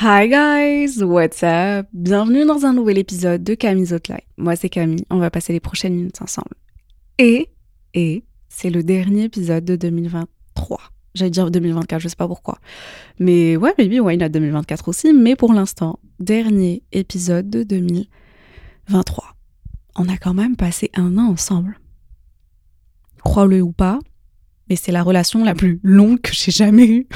Hi 0.00 0.28
guys, 0.28 1.02
what's 1.02 1.42
up? 1.42 1.88
Bienvenue 1.92 2.44
dans 2.44 2.64
un 2.64 2.72
nouvel 2.72 2.98
épisode 2.98 3.42
de 3.42 3.54
Camille's 3.54 3.90
Hotline. 3.90 4.20
Moi 4.36 4.54
c'est 4.54 4.68
Camille, 4.68 5.04
on 5.10 5.18
va 5.18 5.28
passer 5.28 5.52
les 5.52 5.58
prochaines 5.58 5.92
minutes 5.92 6.22
ensemble. 6.22 6.54
Et, 7.18 7.50
et, 7.94 8.22
c'est 8.48 8.70
le 8.70 8.84
dernier 8.84 9.24
épisode 9.24 9.64
de 9.64 9.74
2023. 9.74 10.78
J'allais 11.16 11.32
dire 11.32 11.50
2024, 11.50 12.00
je 12.00 12.06
sais 12.06 12.14
pas 12.14 12.28
pourquoi. 12.28 12.58
Mais 13.18 13.56
ouais, 13.56 13.74
baby, 13.76 13.98
why 13.98 14.16
not 14.16 14.28
2024 14.28 14.86
aussi. 14.86 15.12
Mais 15.12 15.34
pour 15.34 15.52
l'instant, 15.52 15.98
dernier 16.20 16.84
épisode 16.92 17.50
de 17.50 17.64
2023. 17.64 19.34
On 19.96 20.08
a 20.08 20.16
quand 20.16 20.34
même 20.34 20.54
passé 20.54 20.92
un 20.94 21.18
an 21.18 21.26
ensemble. 21.26 21.76
Crois-le 23.24 23.62
ou 23.62 23.72
pas, 23.72 23.98
mais 24.70 24.76
c'est 24.76 24.92
la 24.92 25.02
relation 25.02 25.42
la 25.42 25.56
plus 25.56 25.80
longue 25.82 26.20
que 26.20 26.32
j'ai 26.32 26.52
jamais 26.52 26.86
eue. 26.86 27.08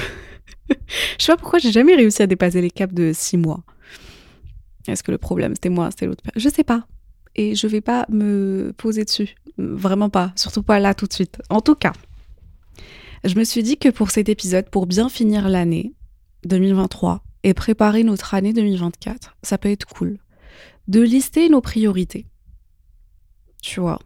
je 1.19 1.25
sais 1.25 1.31
pas 1.31 1.37
pourquoi 1.37 1.59
j'ai 1.59 1.71
jamais 1.71 1.95
réussi 1.95 2.21
à 2.21 2.27
dépasser 2.27 2.61
les 2.61 2.71
caps 2.71 2.93
de 2.93 3.11
six 3.13 3.37
mois. 3.37 3.63
Est-ce 4.87 5.03
que 5.03 5.11
le 5.11 5.17
problème 5.17 5.53
c'était 5.55 5.69
moi, 5.69 5.89
c'était 5.91 6.05
l'autre 6.05 6.23
Je 6.35 6.49
sais 6.49 6.63
pas. 6.63 6.85
Et 7.35 7.55
je 7.55 7.67
vais 7.67 7.81
pas 7.81 8.05
me 8.09 8.73
poser 8.77 9.05
dessus. 9.05 9.35
Vraiment 9.57 10.09
pas. 10.09 10.33
Surtout 10.35 10.63
pas 10.63 10.79
là 10.79 10.93
tout 10.93 11.07
de 11.07 11.13
suite. 11.13 11.41
En 11.49 11.61
tout 11.61 11.75
cas, 11.75 11.93
je 13.23 13.35
me 13.35 13.43
suis 13.43 13.63
dit 13.63 13.77
que 13.77 13.89
pour 13.89 14.11
cet 14.11 14.29
épisode, 14.29 14.69
pour 14.69 14.85
bien 14.85 15.09
finir 15.09 15.47
l'année 15.47 15.93
2023 16.45 17.23
et 17.43 17.53
préparer 17.53 18.03
notre 18.03 18.33
année 18.33 18.53
2024, 18.53 19.35
ça 19.41 19.57
peut 19.57 19.69
être 19.69 19.85
cool 19.85 20.17
de 20.87 21.01
lister 21.01 21.49
nos 21.49 21.61
priorités. 21.61 22.25
Tu 23.61 23.79
vois. 23.79 23.99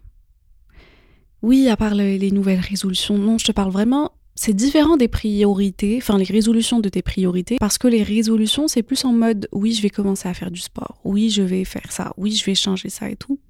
Oui, 1.41 1.67
à 1.69 1.77
part 1.77 1.95
les 1.95 2.31
nouvelles 2.31 2.59
résolutions, 2.59 3.17
non, 3.17 3.37
je 3.37 3.45
te 3.45 3.51
parle 3.51 3.71
vraiment 3.71 4.11
c'est 4.47 4.53
différent 4.53 4.95
des 4.95 5.09
priorités, 5.09 5.97
enfin 5.97 6.17
les 6.17 6.23
résolutions 6.23 6.79
de 6.79 6.87
tes 6.87 7.01
priorités, 7.01 7.57
parce 7.59 7.77
que 7.77 7.89
les 7.89 8.01
résolutions, 8.01 8.69
c'est 8.69 8.81
plus 8.81 9.03
en 9.03 9.11
mode 9.11 9.49
oui, 9.51 9.73
je 9.73 9.81
vais 9.81 9.89
commencer 9.89 10.29
à 10.29 10.33
faire 10.33 10.51
du 10.51 10.61
sport, 10.61 11.01
oui, 11.03 11.29
je 11.29 11.41
vais 11.41 11.65
faire 11.65 11.91
ça, 11.91 12.13
oui, 12.15 12.31
je 12.31 12.45
vais 12.45 12.55
changer 12.55 12.87
ça 12.87 13.09
et 13.09 13.17
tout. 13.17 13.41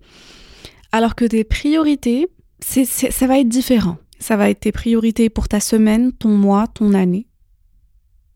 Alors 0.92 1.14
que 1.14 1.26
tes 1.26 1.44
priorités, 1.44 2.30
ça 2.62 3.28
va 3.28 3.38
être 3.38 3.48
différent. 3.48 3.98
Ça 4.18 4.38
va 4.38 4.50
être 4.50 4.62
tes 4.62 4.72
priorités 4.72 5.30
pour 5.30 5.48
ta 5.48 5.60
semaine, 5.60 6.14
ton 6.14 6.30
mois, 6.30 6.66
ton 6.66 6.96
année. 6.96 7.28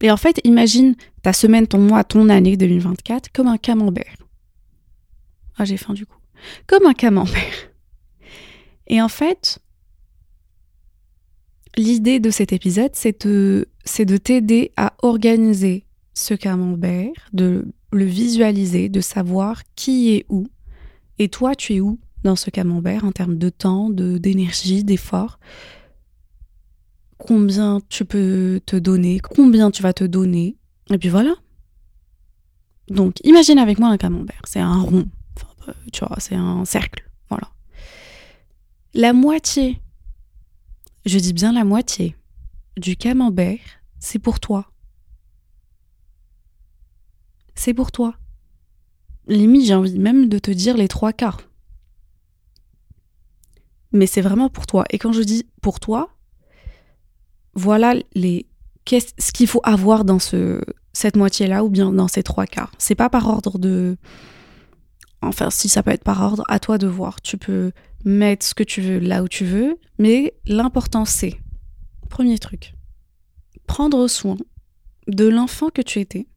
Et 0.01 0.11
en 0.11 0.17
fait, 0.17 0.39
imagine 0.43 0.93
ta 1.23 1.33
semaine, 1.33 1.65
ton 1.65 1.79
mois, 1.79 2.03
ton 2.03 2.29
année 2.29 2.57
2024 2.57 3.31
comme 3.31 3.47
un 3.47 3.57
camembert. 3.57 4.17
Ah, 5.57 5.65
j'ai 5.65 5.77
faim 5.77 5.95
du 5.95 6.05
coup. 6.05 6.19
Comme 6.67 6.85
un 6.85 6.93
camembert. 6.93 7.71
Et 8.85 9.01
en 9.01 9.09
fait, 9.09 9.57
l'idée 11.77 12.19
de 12.19 12.29
cet 12.29 12.53
épisode, 12.53 12.91
c'est 12.93 13.25
de, 13.25 13.67
c'est 13.83 14.05
de 14.05 14.17
t'aider 14.17 14.71
à 14.77 14.93
organiser 15.01 15.85
ce 16.13 16.33
camembert, 16.33 17.11
de 17.33 17.65
le 17.91 18.05
visualiser, 18.05 18.89
de 18.89 19.01
savoir 19.01 19.63
qui 19.75 20.13
est 20.13 20.25
où. 20.29 20.47
Et 21.19 21.29
toi, 21.29 21.55
tu 21.55 21.75
es 21.75 21.79
où 21.79 21.99
dans 22.23 22.35
ce 22.35 22.49
camembert 22.49 23.03
en 23.05 23.11
termes 23.11 23.37
de 23.37 23.49
temps, 23.49 23.89
de, 23.89 24.17
d'énergie, 24.17 24.83
d'effort? 24.83 25.39
Combien 27.17 27.79
tu 27.89 28.05
peux 28.05 28.61
te 28.65 28.75
donner? 28.75 29.19
Combien 29.19 29.71
tu 29.71 29.83
vas 29.83 29.93
te 29.93 30.03
donner? 30.03 30.57
Et 30.89 30.97
puis 30.97 31.09
voilà. 31.09 31.35
Donc, 32.87 33.15
imagine 33.23 33.59
avec 33.59 33.79
moi 33.79 33.89
un 33.89 33.97
camembert. 33.97 34.41
C'est 34.45 34.59
un 34.59 34.81
rond. 34.81 35.07
Enfin, 35.35 35.73
tu 35.93 36.03
vois, 36.03 36.17
c'est 36.19 36.35
un 36.35 36.65
cercle. 36.65 37.09
Voilà. 37.29 37.49
La 38.93 39.13
moitié 39.13 39.81
je 41.05 41.19
dis 41.19 41.33
bien 41.33 41.51
la 41.51 41.63
moitié, 41.63 42.15
du 42.77 42.95
camembert, 42.95 43.59
c'est 43.99 44.19
pour 44.19 44.39
toi. 44.39 44.71
C'est 47.55 47.73
pour 47.73 47.91
toi. 47.91 48.15
Limite, 49.27 49.65
j'ai 49.65 49.75
envie 49.75 49.99
même 49.99 50.29
de 50.29 50.39
te 50.39 50.51
dire 50.51 50.77
les 50.77 50.87
trois 50.87 51.13
quarts. 51.13 51.41
Mais 53.91 54.07
c'est 54.07 54.21
vraiment 54.21 54.49
pour 54.49 54.65
toi. 54.65 54.85
Et 54.89 54.97
quand 54.97 55.11
je 55.11 55.21
dis 55.21 55.45
pour 55.61 55.79
toi, 55.79 56.09
voilà 57.53 57.93
les 58.13 58.47
ce 58.89 59.31
qu'il 59.31 59.47
faut 59.47 59.61
avoir 59.63 60.03
dans 60.05 60.19
ce, 60.19 60.61
cette 60.91 61.15
moitié-là 61.15 61.63
ou 61.63 61.69
bien 61.69 61.91
dans 61.93 62.07
ces 62.07 62.23
trois 62.23 62.45
quarts. 62.45 62.71
C'est 62.77 62.95
pas 62.95 63.09
par 63.09 63.27
ordre 63.27 63.57
de. 63.57 63.97
Enfin, 65.21 65.49
si 65.49 65.69
ça 65.69 65.83
peut 65.83 65.91
être 65.91 66.03
par 66.03 66.21
ordre, 66.21 66.43
à 66.49 66.59
toi 66.59 66.77
de 66.77 66.87
voir. 66.87 67.21
Tu 67.21 67.37
peux 67.37 67.71
mettre 68.05 68.45
ce 68.45 68.53
que 68.53 68.63
tu 68.63 68.81
veux 68.81 68.99
là 68.99 69.23
où 69.23 69.27
tu 69.27 69.45
veux, 69.45 69.77
mais 69.97 70.33
l'important 70.45 71.05
c'est, 71.05 71.39
premier 72.09 72.37
truc, 72.39 72.73
prendre 73.67 74.07
soin 74.07 74.37
de 75.07 75.27
l'enfant 75.27 75.69
que 75.69 75.81
tu 75.81 75.99
étais. 75.99 76.27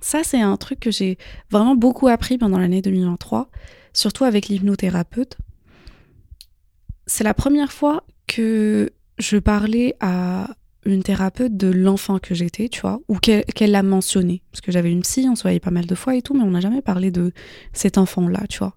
Ça, 0.00 0.22
c'est 0.24 0.40
un 0.40 0.56
truc 0.56 0.80
que 0.80 0.90
j'ai 0.90 1.16
vraiment 1.50 1.76
beaucoup 1.76 2.08
appris 2.08 2.36
pendant 2.36 2.58
l'année 2.58 2.82
2023, 2.82 3.50
surtout 3.92 4.24
avec 4.24 4.48
l'hypnothérapeute. 4.48 5.38
C'est 7.06 7.24
la 7.24 7.34
première 7.34 7.72
fois 7.72 8.04
que 8.26 8.90
je 9.18 9.36
parlais 9.38 9.94
à 10.00 10.56
une 10.84 11.04
thérapeute 11.04 11.56
de 11.56 11.68
l'enfant 11.68 12.18
que 12.18 12.34
j'étais, 12.34 12.68
tu 12.68 12.80
vois, 12.80 13.00
ou 13.08 13.18
qu'elle 13.18 13.70
l'a 13.70 13.84
mentionné. 13.84 14.42
Parce 14.50 14.60
que 14.60 14.72
j'avais 14.72 14.90
une 14.90 15.02
psy, 15.02 15.28
on 15.30 15.36
se 15.36 15.42
voyait 15.42 15.60
pas 15.60 15.70
mal 15.70 15.86
de 15.86 15.94
fois 15.94 16.16
et 16.16 16.22
tout, 16.22 16.34
mais 16.34 16.42
on 16.42 16.50
n'a 16.50 16.60
jamais 16.60 16.82
parlé 16.82 17.12
de 17.12 17.32
cet 17.72 17.98
enfant-là, 17.98 18.46
tu 18.48 18.58
vois. 18.58 18.74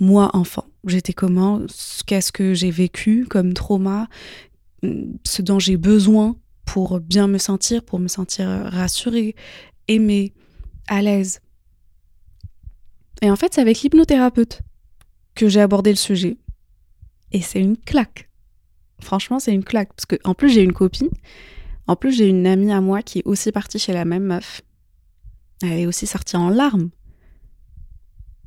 Moi, 0.00 0.30
enfant. 0.32 0.64
J'étais 0.86 1.12
comment? 1.12 1.60
Qu'est-ce 2.06 2.32
que 2.32 2.54
j'ai 2.54 2.70
vécu 2.70 3.26
comme 3.28 3.52
trauma? 3.52 4.08
Ce 4.82 5.42
dont 5.42 5.58
j'ai 5.58 5.76
besoin 5.76 6.36
pour 6.64 7.00
bien 7.00 7.26
me 7.26 7.38
sentir, 7.38 7.84
pour 7.84 7.98
me 7.98 8.08
sentir 8.08 8.48
rassurée, 8.48 9.34
aimée, 9.88 10.32
à 10.88 11.02
l'aise. 11.02 11.40
Et 13.22 13.30
en 13.30 13.36
fait, 13.36 13.52
c'est 13.54 13.60
avec 13.60 13.82
l'hypnothérapeute 13.82 14.62
que 15.34 15.48
j'ai 15.48 15.60
abordé 15.60 15.90
le 15.90 15.96
sujet. 15.96 16.38
Et 17.32 17.42
c'est 17.42 17.60
une 17.60 17.76
claque. 17.76 18.30
Franchement, 19.02 19.38
c'est 19.38 19.52
une 19.52 19.64
claque. 19.64 19.92
Parce 19.94 20.06
que, 20.06 20.16
en 20.24 20.34
plus, 20.34 20.50
j'ai 20.50 20.62
une 20.62 20.72
copine. 20.72 21.10
En 21.86 21.96
plus, 21.96 22.12
j'ai 22.12 22.26
une 22.26 22.46
amie 22.46 22.72
à 22.72 22.80
moi 22.80 23.02
qui 23.02 23.18
est 23.18 23.26
aussi 23.26 23.52
partie 23.52 23.78
chez 23.78 23.92
la 23.92 24.04
même 24.04 24.24
meuf. 24.24 24.62
Elle 25.62 25.80
est 25.80 25.86
aussi 25.86 26.06
sortie 26.06 26.36
en 26.36 26.48
larmes. 26.48 26.90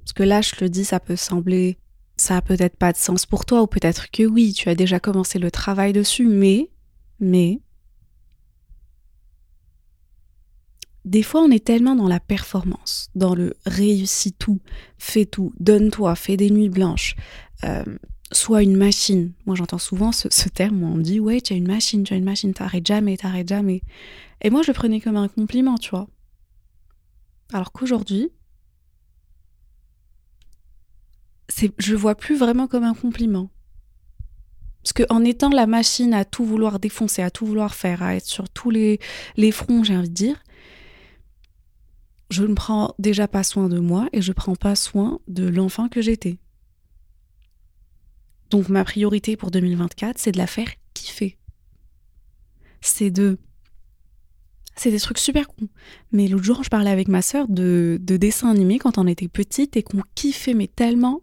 Parce 0.03 0.13
que 0.13 0.23
là, 0.23 0.41
je 0.41 0.51
le 0.61 0.69
dis, 0.69 0.85
ça 0.85 0.99
peut 0.99 1.15
sembler 1.15 1.77
ça 2.15 2.37
a 2.37 2.41
peut-être 2.41 2.77
pas 2.77 2.91
de 2.91 2.97
sens 2.97 3.25
pour 3.25 3.45
toi, 3.45 3.61
ou 3.61 3.67
peut-être 3.67 4.11
que 4.11 4.23
oui, 4.23 4.53
tu 4.53 4.69
as 4.69 4.75
déjà 4.75 4.99
commencé 4.99 5.39
le 5.39 5.51
travail 5.51 5.93
dessus, 5.93 6.27
mais, 6.27 6.69
mais, 7.19 7.59
des 11.05 11.23
fois 11.23 11.41
on 11.41 11.51
est 11.51 11.63
tellement 11.63 11.95
dans 11.95 12.07
la 12.07 12.19
performance, 12.19 13.09
dans 13.15 13.35
le 13.35 13.55
réussis 13.65 14.33
tout, 14.33 14.61
fais 14.97 15.25
tout, 15.25 15.53
donne-toi, 15.59 16.15
fais 16.15 16.37
des 16.37 16.49
nuits 16.49 16.69
blanches, 16.69 17.15
euh, 17.63 17.83
sois 18.31 18.63
une 18.63 18.77
machine. 18.77 19.33
Moi 19.45 19.55
j'entends 19.55 19.79
souvent 19.79 20.11
ce, 20.11 20.27
terme 20.49 20.83
où 20.83 20.87
on 20.87 20.97
dit 20.97 21.19
ouais, 21.19 21.41
tu 21.41 21.53
as 21.53 21.57
une 21.57 21.67
machine, 21.67 22.03
tu 22.03 22.13
as 22.13 22.17
une 22.17 22.23
machine, 22.23 22.53
t'arrêtes 22.53 22.88
jamais, 22.88 23.17
t'arrêtes 23.17 23.49
jamais. 23.49 23.81
Et 24.41 24.49
moi 24.49 24.61
je 24.61 24.67
le 24.67 24.73
prenais 24.73 25.01
comme 25.01 25.17
un 25.17 25.27
compliment, 25.27 25.77
tu 25.77 25.89
vois. 25.89 26.07
Alors 27.51 27.71
qu'aujourd'hui, 27.71 28.29
je 31.77 31.91
le 31.91 31.97
vois 31.97 32.15
plus 32.15 32.38
vraiment 32.38 32.67
comme 32.67 32.83
un 32.83 32.94
compliment. 32.94 33.50
Parce 34.83 34.94
qu'en 34.94 35.23
étant 35.23 35.50
la 35.50 35.65
machine 35.65 36.13
à 36.13 36.25
tout 36.25 36.44
vouloir 36.44 36.79
défoncer, 36.79 37.21
à 37.21 37.31
tout 37.31 37.45
vouloir 37.45 37.73
faire, 37.73 38.03
à 38.03 38.15
être 38.15 38.25
sur 38.25 38.50
tous 38.50 38.69
les, 38.69 39.00
fronts, 39.51 39.83
j'ai 39.83 39.95
envie 39.95 40.09
de 40.09 40.13
dire, 40.13 40.44
je 42.29 42.44
ne 42.44 42.53
prends 42.53 42.94
déjà 43.00 43.27
pas 43.29 43.44
soin 43.44 43.69
de 43.69 43.79
moi 43.79 44.09
et 44.11 44.21
je 44.21 44.31
ne 44.31 44.33
prends 44.33 44.55
pas 44.55 44.75
soin 44.75 45.19
de 45.27 45.47
l'enfant 45.47 45.88
que 45.88 46.01
j'étais. 46.01 46.38
Donc 48.49 48.67
ma 48.67 48.83
priorité 48.83 49.38
pour 49.38 49.51
2024, 49.51 50.17
c'est 50.17 50.33
de 50.33 50.38
la 50.38 50.47
faire 50.47 50.69
kiffer. 50.94 51.38
C'est 52.81 53.09
de... 53.09 53.38
C'est 54.75 54.91
des 54.91 54.99
trucs 54.99 55.19
super 55.19 55.47
cons. 55.47 55.69
Mais 56.11 56.27
l'autre 56.27 56.44
jour, 56.44 56.63
je 56.63 56.69
parlais 56.69 56.89
avec 56.89 57.07
ma 57.07 57.21
sœur 57.21 57.47
de, 57.47 57.99
de 58.01 58.17
dessins 58.17 58.49
animés 58.49 58.79
quand 58.79 58.97
on 58.97 59.06
était 59.06 59.27
petite 59.27 59.77
et 59.77 59.83
qu'on 59.83 60.01
kiffait 60.15 60.56
mais 60.56 60.67
tellement 60.67 61.21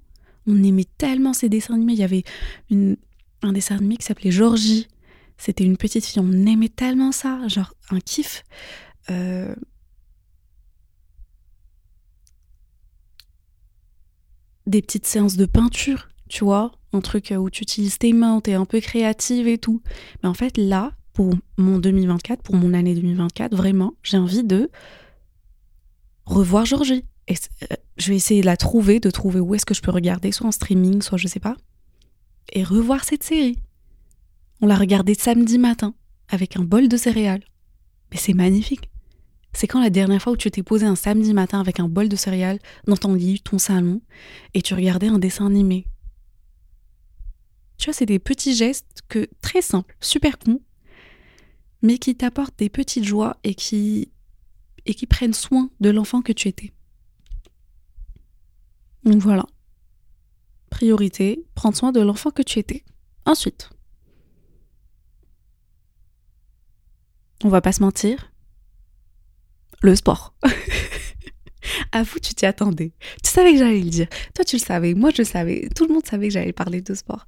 on 0.50 0.62
aimait 0.62 0.86
tellement 0.98 1.32
ces 1.32 1.48
dessins 1.48 1.74
animés. 1.74 1.94
Il 1.94 1.98
y 1.98 2.04
avait 2.04 2.24
un 3.42 3.52
dessin 3.52 3.76
animé 3.76 3.96
qui 3.96 4.06
s'appelait 4.06 4.30
Georgie. 4.30 4.88
C'était 5.38 5.64
une 5.64 5.76
petite 5.76 6.04
fille, 6.04 6.20
on 6.20 6.46
aimait 6.46 6.68
tellement 6.68 7.12
ça, 7.12 7.46
genre 7.48 7.72
un 7.90 8.00
kiff. 8.00 8.44
Euh, 9.10 9.54
des 14.66 14.82
petites 14.82 15.06
séances 15.06 15.36
de 15.36 15.46
peinture, 15.46 16.08
tu 16.28 16.44
vois, 16.44 16.72
un 16.92 17.00
truc 17.00 17.32
où 17.36 17.48
tu 17.50 17.62
utilises 17.62 17.98
tes 17.98 18.12
mains, 18.12 18.40
t'es 18.40 18.54
un 18.54 18.66
peu 18.66 18.80
créative 18.80 19.48
et 19.48 19.58
tout. 19.58 19.82
Mais 20.22 20.28
en 20.28 20.34
fait, 20.34 20.56
là, 20.58 20.92
pour 21.12 21.34
mon 21.56 21.78
2024, 21.78 22.42
pour 22.42 22.54
mon 22.54 22.74
année 22.74 22.94
2024, 22.94 23.56
vraiment, 23.56 23.94
j'ai 24.02 24.18
envie 24.18 24.44
de 24.44 24.70
revoir 26.26 26.66
Georgie. 26.66 27.04
Et 27.28 27.34
euh, 27.62 27.76
je 27.96 28.08
vais 28.08 28.16
essayer 28.16 28.40
de 28.40 28.46
la 28.46 28.56
trouver, 28.56 29.00
de 29.00 29.10
trouver 29.10 29.40
où 29.40 29.54
est-ce 29.54 29.66
que 29.66 29.74
je 29.74 29.82
peux 29.82 29.90
regarder, 29.90 30.32
soit 30.32 30.46
en 30.46 30.52
streaming, 30.52 31.02
soit 31.02 31.18
je 31.18 31.28
sais 31.28 31.40
pas. 31.40 31.56
Et 32.52 32.64
revoir 32.64 33.04
cette 33.04 33.22
série. 33.22 33.58
On 34.60 34.66
l'a 34.66 34.76
regardée 34.76 35.14
samedi 35.14 35.58
matin, 35.58 35.94
avec 36.28 36.56
un 36.56 36.64
bol 36.64 36.88
de 36.88 36.96
céréales. 36.96 37.44
Mais 38.10 38.18
c'est 38.18 38.34
magnifique. 38.34 38.90
C'est 39.52 39.66
quand 39.66 39.80
la 39.80 39.90
dernière 39.90 40.22
fois 40.22 40.32
où 40.32 40.36
tu 40.36 40.50
t'es 40.50 40.62
posé 40.62 40.86
un 40.86 40.94
samedi 40.94 41.34
matin 41.34 41.60
avec 41.60 41.80
un 41.80 41.88
bol 41.88 42.08
de 42.08 42.16
céréales 42.16 42.58
dans 42.86 42.96
ton 42.96 43.14
lit, 43.14 43.40
ton 43.40 43.58
salon, 43.58 44.00
et 44.54 44.62
tu 44.62 44.74
regardais 44.74 45.08
un 45.08 45.18
dessin 45.18 45.46
animé. 45.46 45.86
Tu 47.78 47.86
vois, 47.86 47.94
c'est 47.94 48.06
des 48.06 48.18
petits 48.18 48.54
gestes 48.54 49.02
que 49.08 49.28
très 49.40 49.62
simples, 49.62 49.96
super 50.00 50.38
cons, 50.38 50.60
mais 51.82 51.98
qui 51.98 52.14
t'apportent 52.14 52.58
des 52.58 52.68
petites 52.68 53.04
joies 53.04 53.38
et 53.42 53.54
qui 53.54 54.12
et 54.86 54.94
qui 54.94 55.06
prennent 55.06 55.34
soin 55.34 55.70
de 55.80 55.90
l'enfant 55.90 56.22
que 56.22 56.32
tu 56.32 56.48
étais. 56.48 56.72
Donc 59.04 59.16
voilà. 59.16 59.46
Priorité, 60.70 61.44
prendre 61.54 61.76
soin 61.76 61.92
de 61.92 62.00
l'enfant 62.00 62.30
que 62.30 62.42
tu 62.42 62.58
étais. 62.58 62.84
Ensuite, 63.26 63.70
on 67.44 67.48
va 67.48 67.60
pas 67.60 67.72
se 67.72 67.82
mentir, 67.82 68.32
le 69.82 69.94
sport. 69.96 70.34
À 71.92 72.02
vous, 72.02 72.18
tu 72.18 72.34
t'y 72.34 72.46
attendais. 72.46 72.92
Tu 73.22 73.30
savais 73.30 73.52
que 73.52 73.58
j'allais 73.58 73.80
le 73.80 73.90
dire. 73.90 74.08
Toi, 74.34 74.44
tu 74.44 74.56
le 74.56 74.60
savais. 74.60 74.94
Moi, 74.94 75.10
je 75.10 75.18
le 75.18 75.24
savais. 75.24 75.68
Tout 75.74 75.86
le 75.86 75.94
monde 75.94 76.06
savait 76.06 76.28
que 76.28 76.32
j'allais 76.32 76.52
parler 76.52 76.80
de 76.80 76.94
sport. 76.94 77.26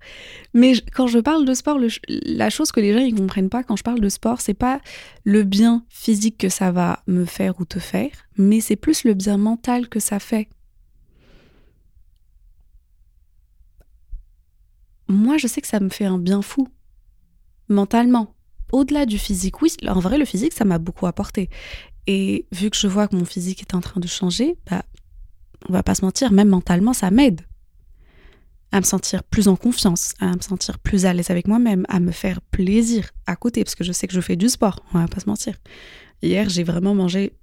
Mais 0.54 0.74
quand 0.94 1.06
je 1.06 1.19
parle 1.19 1.44
de 1.44 1.54
sport, 1.54 1.78
la 2.08 2.50
chose 2.50 2.72
que 2.72 2.80
les 2.80 2.92
gens 2.92 3.04
ne 3.04 3.16
comprennent 3.16 3.50
pas 3.50 3.62
quand 3.62 3.76
je 3.76 3.82
parle 3.82 4.00
de 4.00 4.08
sport, 4.08 4.40
c'est 4.40 4.54
pas 4.54 4.80
le 5.24 5.42
bien 5.42 5.84
physique 5.88 6.38
que 6.38 6.48
ça 6.48 6.70
va 6.70 7.02
me 7.06 7.24
faire 7.24 7.60
ou 7.60 7.64
te 7.64 7.78
faire, 7.78 8.10
mais 8.36 8.60
c'est 8.60 8.76
plus 8.76 9.04
le 9.04 9.14
bien 9.14 9.36
mental 9.36 9.88
que 9.88 10.00
ça 10.00 10.19
fait. 10.19 10.48
Moi, 15.12 15.37
je 15.37 15.47
sais 15.47 15.61
que 15.61 15.69
ça 15.69 15.79
me 15.79 15.91
fait 15.91 16.06
un 16.06 16.19
bien 16.19 16.43
fou. 16.43 16.69
Mentalement 17.69 18.35
au-delà 18.73 19.05
du 19.05 19.19
physique, 19.19 19.61
oui, 19.61 19.70
en 19.87 20.00
vrai, 20.00 20.17
le 20.17 20.25
physique, 20.25 20.55
ça 20.55 20.64
m'a 20.64 20.79
beaucoup 20.79 21.06
apporté. 21.06 21.50
Et 22.06 22.47
vu 22.53 22.70
que 22.70 22.76
je 22.76 22.87
vois 22.87 23.06
que 23.06 23.14
mon 23.14 23.26
physique 23.26 23.61
est 23.61 23.75
en 23.75 23.82
train 23.82 24.00
de 24.00 24.09
changer, 24.09 24.56
bah, 24.70 24.82
on 25.69 25.73
va 25.75 25.82
pas 25.82 25.94
se 25.94 26.03
mentir, 26.03 26.32
même 26.32 26.49
mentalement, 26.49 26.94
ça 26.94 27.11
m'aide 27.11 27.43
à 28.73 28.81
me 28.81 28.85
sentir 28.87 29.23
plus 29.23 29.49
en 29.49 29.56
confiance, 29.56 30.14
à 30.19 30.35
me 30.35 30.41
sentir 30.41 30.79
plus 30.79 31.05
à 31.05 31.12
l'aise 31.12 31.31
avec 31.31 31.47
moi-même, 31.47 31.85
à 31.91 32.00
me 32.00 32.11
faire 32.11 32.41
plaisir 32.41 33.11
à 33.26 33.37
côté, 33.37 33.62
parce 33.62 33.75
que 33.75 33.85
je 33.85 33.93
sais 33.93 34.06
que 34.06 34.15
je 34.15 34.20
fais 34.23 34.37
du 34.37 34.49
sport, 34.49 34.82
on 34.94 34.99
va 34.99 35.08
pas 35.08 35.20
se 35.20 35.29
mentir. 35.29 35.55
Hier, 36.23 36.49
j'ai 36.49 36.65
vraiment 36.65 36.94
mangé 36.94 37.35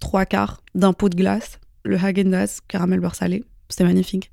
trois 0.00 0.24
quarts 0.24 0.62
d'un 0.74 0.94
pot 0.94 1.10
de 1.10 1.16
glace, 1.16 1.60
le 1.84 1.96
Häagen-Dazs 1.96 2.60
caramel 2.66 3.00
beurre 3.00 3.14
salé, 3.14 3.44
c'était 3.68 3.84
magnifique. 3.84 4.32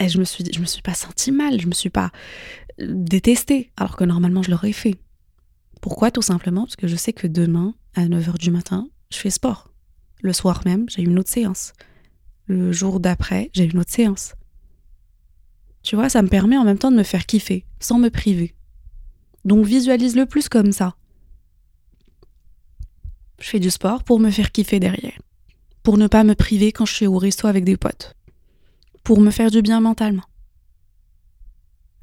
Et 0.00 0.08
je 0.08 0.18
me 0.18 0.24
suis 0.24 0.44
je 0.52 0.60
me 0.60 0.66
suis 0.66 0.82
pas 0.82 0.94
senti 0.94 1.30
mal, 1.30 1.60
je 1.60 1.66
me 1.66 1.72
suis 1.72 1.90
pas 1.90 2.10
détestée, 2.78 3.70
alors 3.76 3.96
que 3.96 4.04
normalement 4.04 4.42
je 4.42 4.50
l'aurais 4.50 4.72
fait. 4.72 4.96
Pourquoi? 5.80 6.10
Tout 6.10 6.22
simplement 6.22 6.64
parce 6.64 6.76
que 6.76 6.88
je 6.88 6.96
sais 6.96 7.12
que 7.12 7.26
demain, 7.26 7.74
à 7.94 8.06
9h 8.06 8.38
du 8.38 8.50
matin, 8.50 8.88
je 9.10 9.18
fais 9.18 9.30
sport. 9.30 9.70
Le 10.22 10.32
soir 10.32 10.62
même, 10.64 10.88
j'ai 10.88 11.02
une 11.02 11.18
autre 11.18 11.30
séance. 11.30 11.72
Le 12.46 12.72
jour 12.72 13.00
d'après, 13.00 13.50
j'ai 13.52 13.64
une 13.64 13.78
autre 13.78 13.90
séance. 13.92 14.34
Tu 15.82 15.96
vois, 15.96 16.08
ça 16.08 16.22
me 16.22 16.28
permet 16.28 16.56
en 16.56 16.64
même 16.64 16.78
temps 16.78 16.90
de 16.90 16.96
me 16.96 17.02
faire 17.02 17.26
kiffer, 17.26 17.66
sans 17.78 17.98
me 17.98 18.08
priver. 18.08 18.54
Donc 19.44 19.66
visualise 19.66 20.16
le 20.16 20.26
plus 20.26 20.48
comme 20.48 20.72
ça. 20.72 20.96
Je 23.40 23.48
fais 23.50 23.60
du 23.60 23.70
sport 23.70 24.02
pour 24.02 24.18
me 24.18 24.30
faire 24.30 24.50
kiffer 24.50 24.80
derrière. 24.80 25.20
Pour 25.82 25.98
ne 25.98 26.06
pas 26.06 26.24
me 26.24 26.34
priver 26.34 26.72
quand 26.72 26.86
je 26.86 26.94
suis 26.94 27.06
au 27.06 27.18
resto 27.18 27.46
avec 27.46 27.64
des 27.64 27.76
potes. 27.76 28.16
Pour 29.04 29.20
me 29.20 29.30
faire 29.30 29.50
du 29.50 29.62
bien 29.62 29.80
mentalement. 29.80 30.24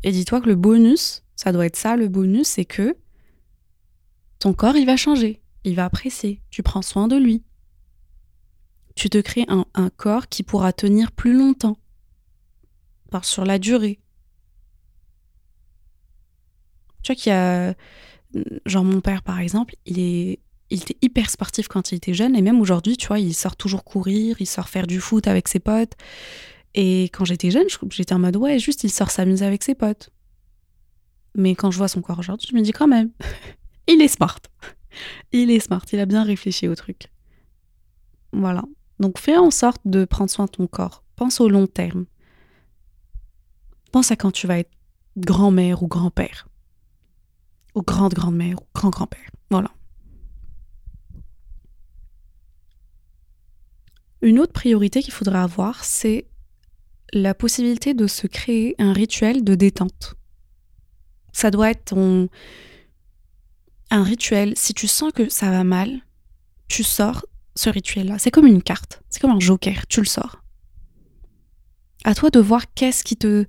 Et 0.03 0.12
dis-toi 0.12 0.42
que 0.42 0.48
le 0.48 0.56
bonus, 0.56 1.24
ça 1.36 1.51
doit 1.51 1.65
être 1.65 1.75
ça 1.75 1.95
le 1.95 2.07
bonus, 2.07 2.48
c'est 2.48 2.65
que 2.65 2.95
ton 4.39 4.53
corps, 4.53 4.75
il 4.75 4.86
va 4.86 4.98
changer, 4.98 5.42
il 5.63 5.75
va 5.75 5.86
apprécier, 5.86 6.42
tu 6.50 6.63
prends 6.63 6.81
soin 6.81 7.07
de 7.07 7.15
lui. 7.15 7.44
Tu 8.95 9.09
te 9.09 9.19
crées 9.19 9.45
un, 9.48 9.89
corps 9.89 10.27
qui 10.27 10.44
pourra 10.44 10.74
tenir 10.74 11.12
plus 11.12 11.33
longtemps, 11.33 11.77
par 13.09 13.25
sur 13.25 13.45
la 13.45 13.59
durée. 13.59 14.00
Tu 17.03 17.13
vois 17.13 17.15
qu'il 17.15 17.31
y 17.31 17.36
a, 17.36 17.75
genre 18.65 18.83
mon 18.83 19.01
père 19.01 19.21
par 19.21 19.39
exemple, 19.39 19.75
il 19.86 20.00
est, 20.00 20.39
il 20.69 20.81
était 20.81 20.98
hyper 21.01 21.30
sportif 21.30 21.68
quand 21.68 21.92
il 21.92 21.95
était 21.95 22.13
jeune 22.13 22.36
et 22.36 22.42
même 22.42 22.59
aujourd'hui, 22.59 22.98
tu 22.98 23.07
vois, 23.07 23.19
il 23.19 23.33
sort 23.33 23.56
toujours 23.56 23.83
courir, 23.83 24.38
il 24.39 24.48
sort 24.48 24.69
faire 24.69 24.88
du 24.88 25.00
foot 25.00 25.27
avec 25.27 25.48
ses 25.48 25.59
potes. 25.59 25.94
Et 26.73 27.03
quand 27.06 27.25
j'étais 27.25 27.51
jeune, 27.51 27.68
j'étais 27.89 28.13
en 28.13 28.19
mode 28.19 28.38
ouais, 28.38 28.59
juste 28.59 28.83
il 28.83 28.89
sort 28.89 29.12
s'amuser 29.12 29.45
avec 29.45 29.63
ses 29.63 29.75
potes. 29.75 30.09
Mais 31.35 31.56
quand 31.56 31.71
je 31.71 31.77
vois 31.77 31.88
son 31.88 32.01
corps 32.01 32.19
aujourd'hui, 32.19 32.47
je 32.50 32.56
me 32.56 32.62
dis 32.62 32.71
quand 32.71 32.88
même, 32.88 33.12
il 33.88 34.01
est 34.01 34.07
smart. 34.07 34.39
Il 35.31 35.51
est 35.51 35.59
smart, 35.59 35.83
il 35.91 36.00
a 36.00 36.06
bien 36.06 36.23
réfléchi 36.23 36.68
au 36.68 36.75
truc. 36.75 37.07
Voilà. 38.33 38.63
Donc 39.00 39.19
fais 39.19 39.38
en 39.38 39.51
sorte 39.51 39.81
de 39.85 40.06
prendre 40.06 40.29
soin 40.29 40.45
de 40.45 40.51
ton 40.51 40.68
corps. 40.68 41.03
Pense 41.15 41.39
au 41.39 41.50
long 41.50 41.68
terme. 41.68 42.06
Pense 43.91 44.12
à 44.12 44.15
quand 44.15 44.31
tu 44.31 44.47
vas 44.47 44.59
être 44.59 44.71
grand-mère 45.17 45.83
ou 45.83 45.88
grand-père. 45.88 46.47
Ou 47.75 47.81
grande-grand-mère 47.81 48.62
ou 48.62 48.65
grand-grand-père. 48.74 49.29
Voilà. 49.50 49.71
Une 54.21 54.39
autre 54.39 54.53
priorité 54.53 55.01
qu'il 55.01 55.13
faudra 55.13 55.44
avoir, 55.44 55.83
c'est 55.83 56.27
la 57.13 57.34
possibilité 57.34 57.94
de 57.94 58.08
se 58.08 58.28
créer 58.28 58.75
un 58.80 58.94
rituel 58.94 59.44
de 59.44 59.56
détente. 59.56 60.16
Ça 61.34 61.52
doit 61.52 61.72
être 61.72 61.86
ton, 61.86 62.30
un 63.90 64.04
rituel, 64.04 64.53
si 64.56 64.74
tu 64.74 64.88
sens 64.88 65.12
que 65.12 65.30
ça 65.30 65.51
va 65.51 65.63
mal, 65.63 66.01
tu 66.68 66.84
sors 66.84 67.25
ce 67.56 67.70
rituel-là. 67.70 68.18
C'est 68.18 68.32
comme 68.32 68.48
une 68.48 68.63
carte, 68.63 69.01
c'est 69.10 69.20
comme 69.20 69.32
un 69.32 69.39
joker, 69.39 69.86
tu 69.88 70.00
le 70.00 70.06
sors. 70.06 70.41
À 72.03 72.15
toi 72.15 72.30
de 72.30 72.39
voir 72.39 72.74
qu'est-ce 72.74 73.03
qui 73.03 73.18
te 73.18 73.46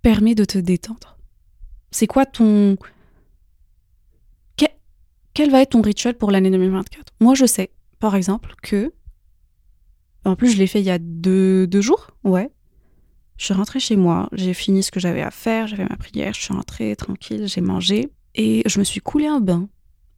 permet 0.00 0.34
de 0.34 0.44
te 0.44 0.58
détendre. 0.58 1.18
C'est 1.90 2.06
quoi 2.06 2.26
ton... 2.26 2.76
Quel 5.34 5.50
va 5.50 5.62
être 5.62 5.70
ton 5.70 5.80
rituel 5.80 6.14
pour 6.18 6.30
l'année 6.30 6.50
2024 6.50 7.14
Moi, 7.20 7.34
je 7.34 7.46
sais, 7.46 7.70
par 7.98 8.16
exemple, 8.16 8.54
que... 8.62 8.92
En 10.26 10.36
plus, 10.36 10.50
je 10.50 10.58
l'ai 10.58 10.66
fait 10.66 10.80
il 10.80 10.84
y 10.84 10.90
a 10.90 10.98
deux, 10.98 11.66
deux 11.66 11.80
jours, 11.80 12.10
ouais. 12.22 12.50
Je 13.42 13.46
suis 13.46 13.54
rentrée 13.54 13.80
chez 13.80 13.96
moi, 13.96 14.28
j'ai 14.30 14.54
fini 14.54 14.84
ce 14.84 14.92
que 14.92 15.00
j'avais 15.00 15.20
à 15.20 15.32
faire, 15.32 15.66
j'avais 15.66 15.82
ma 15.82 15.96
prière, 15.96 16.32
je 16.32 16.40
suis 16.40 16.54
rentrée 16.54 16.94
tranquille, 16.94 17.48
j'ai 17.48 17.60
mangé 17.60 18.08
et 18.36 18.62
je 18.66 18.78
me 18.78 18.84
suis 18.84 19.00
coulé 19.00 19.26
un 19.26 19.40
bain 19.40 19.68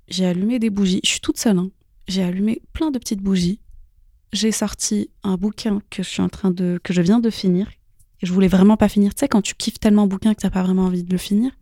j'ai 0.08 0.26
allumé 0.26 0.58
des 0.58 0.70
bougies. 0.70 1.00
Je 1.02 1.08
suis 1.08 1.20
toute 1.20 1.38
seule. 1.38 1.58
Hein. 1.58 1.70
J'ai 2.08 2.22
allumé 2.22 2.60
plein 2.72 2.90
de 2.90 2.98
petites 2.98 3.22
bougies. 3.22 3.60
J'ai 4.32 4.52
sorti 4.52 5.10
un 5.22 5.36
bouquin 5.36 5.80
que 5.90 6.02
je 6.02 6.08
suis 6.08 6.22
en 6.22 6.28
train 6.28 6.50
de 6.50 6.78
que 6.82 6.92
je 6.92 7.00
viens 7.00 7.20
de 7.20 7.30
finir 7.30 7.70
et 8.20 8.26
je 8.26 8.32
voulais 8.32 8.48
vraiment 8.48 8.76
pas 8.76 8.88
finir. 8.88 9.14
Tu 9.14 9.20
sais 9.20 9.28
quand 9.28 9.42
tu 9.42 9.54
kiffes 9.54 9.78
tellement 9.78 10.02
un 10.02 10.06
bouquin 10.06 10.34
que 10.34 10.40
t'as 10.40 10.50
pas 10.50 10.62
vraiment 10.62 10.84
envie 10.84 11.04
de 11.04 11.12
le 11.12 11.18
finir. 11.18 11.52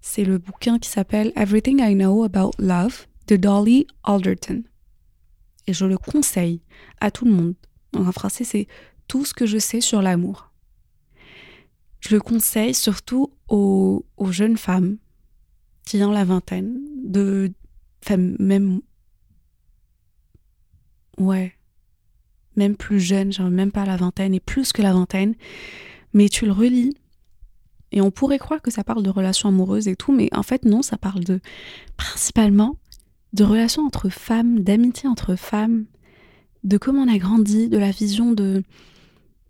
C'est 0.00 0.24
le 0.24 0.38
bouquin 0.38 0.78
qui 0.78 0.88
s'appelle 0.88 1.32
Everything 1.34 1.80
I 1.80 1.94
Know 1.94 2.22
About 2.24 2.52
Love 2.58 3.06
de 3.26 3.34
Dolly 3.34 3.88
Alderton. 4.04 4.62
Et 5.66 5.72
je 5.72 5.86
le 5.86 5.96
conseille 5.96 6.60
à 7.00 7.10
tout 7.10 7.24
le 7.24 7.32
monde. 7.32 7.54
En 7.96 8.12
français, 8.12 8.44
c'est 8.44 8.68
tout 9.08 9.24
ce 9.24 9.32
que 9.32 9.46
je 9.46 9.58
sais 9.58 9.80
sur 9.80 10.00
l'amour. 10.00 10.53
Je 12.06 12.14
le 12.14 12.20
conseille 12.20 12.74
surtout 12.74 13.32
aux, 13.48 14.04
jeunes 14.30 14.58
femmes 14.58 14.98
qui 15.86 16.02
ont 16.02 16.10
la 16.10 16.24
vingtaine 16.24 16.78
de 17.02 17.52
même 18.38 18.80
ouais 21.18 21.54
même 22.56 22.76
plus 22.76 23.00
jeune 23.00 23.32
genre 23.32 23.48
même 23.48 23.72
pas 23.72 23.86
la 23.86 23.96
vingtaine 23.96 24.34
et 24.34 24.40
plus 24.40 24.72
que 24.72 24.82
la 24.82 24.92
vingtaine 24.92 25.34
mais 26.12 26.28
tu 26.28 26.44
le 26.44 26.52
relis. 26.52 26.94
Et 27.92 28.00
on 28.00 28.10
pourrait 28.10 28.38
croire 28.38 28.60
que 28.60 28.70
ça 28.70 28.84
parle 28.84 29.02
de 29.02 29.10
relations 29.10 29.48
amoureuses 29.48 29.88
et 29.88 29.96
tout 29.96 30.12
mais 30.12 30.28
en 30.34 30.42
fait 30.42 30.64
non 30.64 30.82
ça 30.82 30.98
parle 30.98 31.24
de 31.24 31.40
principalement 31.96 32.76
de 33.32 33.44
relations 33.44 33.86
entre 33.86 34.10
femmes 34.10 34.60
d'amitié 34.60 35.08
entre 35.08 35.36
femmes 35.36 35.86
de 36.64 36.76
comment 36.76 37.02
on 37.02 37.14
a 37.14 37.18
grandi 37.18 37.68
de 37.68 37.78
la 37.78 37.90
vision 37.90 38.32
de 38.32 38.62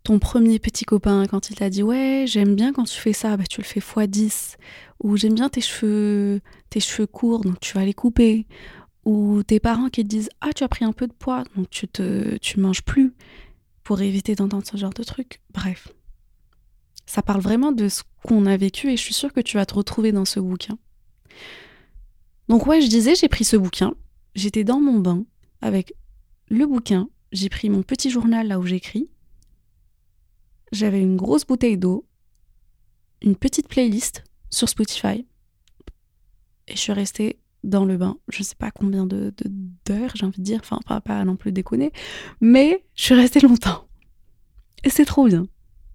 ton 0.04 0.18
premier 0.18 0.58
petit 0.58 0.84
copain 0.84 1.26
quand 1.26 1.50
il 1.50 1.56
t'a 1.56 1.70
dit 1.70 1.82
ouais 1.82 2.26
j'aime 2.28 2.54
bien 2.54 2.72
quand 2.72 2.84
tu 2.84 3.00
fais 3.00 3.14
ça, 3.14 3.36
bah, 3.36 3.44
tu 3.48 3.60
le 3.60 3.66
fais 3.66 3.80
x 3.80 4.08
10. 4.08 4.56
Ou 5.02 5.16
j'aime 5.16 5.34
bien 5.34 5.48
tes 5.48 5.60
cheveux, 5.60 6.40
tes 6.70 6.80
cheveux 6.80 7.06
courts, 7.06 7.40
donc 7.40 7.58
tu 7.60 7.74
vas 7.74 7.84
les 7.84 7.94
couper. 7.94 8.46
Ou 9.04 9.42
tes 9.42 9.60
parents 9.60 9.88
qui 9.88 10.02
te 10.02 10.08
disent 10.08 10.30
ah 10.40 10.52
tu 10.54 10.62
as 10.62 10.68
pris 10.68 10.84
un 10.84 10.92
peu 10.92 11.06
de 11.06 11.12
poids, 11.12 11.42
donc 11.56 11.68
tu 11.70 11.88
te 11.88 12.36
tu 12.36 12.60
manges 12.60 12.82
plus 12.82 13.14
pour 13.82 14.00
éviter 14.00 14.34
d'entendre 14.34 14.66
ce 14.70 14.76
genre 14.76 14.94
de 14.94 15.02
truc. 15.02 15.40
Bref, 15.52 15.88
ça 17.06 17.22
parle 17.22 17.40
vraiment 17.40 17.72
de 17.72 17.88
ce 17.88 18.02
qu'on 18.22 18.46
a 18.46 18.56
vécu 18.56 18.88
et 18.92 18.96
je 18.96 19.02
suis 19.02 19.14
sûre 19.14 19.32
que 19.32 19.40
tu 19.40 19.56
vas 19.56 19.66
te 19.66 19.74
retrouver 19.74 20.12
dans 20.12 20.24
ce 20.24 20.40
bouquin. 20.40 20.78
Donc 22.48 22.66
ouais, 22.66 22.80
je 22.80 22.88
disais, 22.88 23.14
j'ai 23.14 23.28
pris 23.28 23.44
ce 23.44 23.56
bouquin, 23.56 23.94
j'étais 24.34 24.64
dans 24.64 24.80
mon 24.80 24.98
bain 24.98 25.24
avec 25.62 25.94
le 26.48 26.66
bouquin, 26.66 27.08
j'ai 27.32 27.48
pris 27.48 27.70
mon 27.70 27.82
petit 27.82 28.10
journal 28.10 28.48
là 28.48 28.58
où 28.58 28.66
j'écris, 28.66 29.08
j'avais 30.74 31.00
une 31.00 31.16
grosse 31.16 31.44
bouteille 31.44 31.78
d'eau, 31.78 32.06
une 33.22 33.36
petite 33.36 33.68
playlist 33.68 34.24
sur 34.50 34.68
Spotify, 34.68 35.26
et 36.68 36.74
je 36.74 36.78
suis 36.78 36.92
restée 36.92 37.38
dans 37.62 37.84
le 37.84 37.96
bain, 37.96 38.18
je 38.28 38.42
sais 38.42 38.56
pas 38.56 38.70
combien 38.70 39.06
de 39.06 39.32
d'heures, 39.86 40.12
j'ai 40.14 40.26
envie 40.26 40.38
de 40.38 40.44
dire, 40.44 40.60
enfin 40.62 40.78
pas, 40.86 41.00
pas 41.00 41.24
non 41.24 41.36
plus 41.36 41.52
déconner, 41.52 41.92
mais 42.40 42.84
je 42.94 43.04
suis 43.04 43.14
restée 43.14 43.40
longtemps. 43.40 43.86
Et 44.84 44.90
c'est 44.90 45.06
trop 45.06 45.26
bien. 45.26 45.46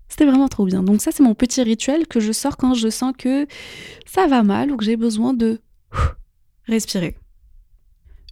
C'était 0.07 0.25
vraiment 0.25 0.47
trop 0.47 0.65
bien. 0.65 0.81
Donc 0.81 1.01
ça, 1.01 1.11
c'est 1.11 1.21
mon 1.21 1.35
petit 1.35 1.61
rituel 1.61 2.07
que 2.07 2.19
je 2.19 2.31
sors 2.31 2.57
quand 2.57 2.73
je 2.73 2.89
sens 2.89 3.13
que 3.15 3.45
ça 4.07 4.25
va 4.25 4.41
mal 4.41 4.71
ou 4.71 4.77
que 4.77 4.83
j'ai 4.83 4.97
besoin 4.97 5.33
de 5.33 5.61
respirer. 6.65 7.15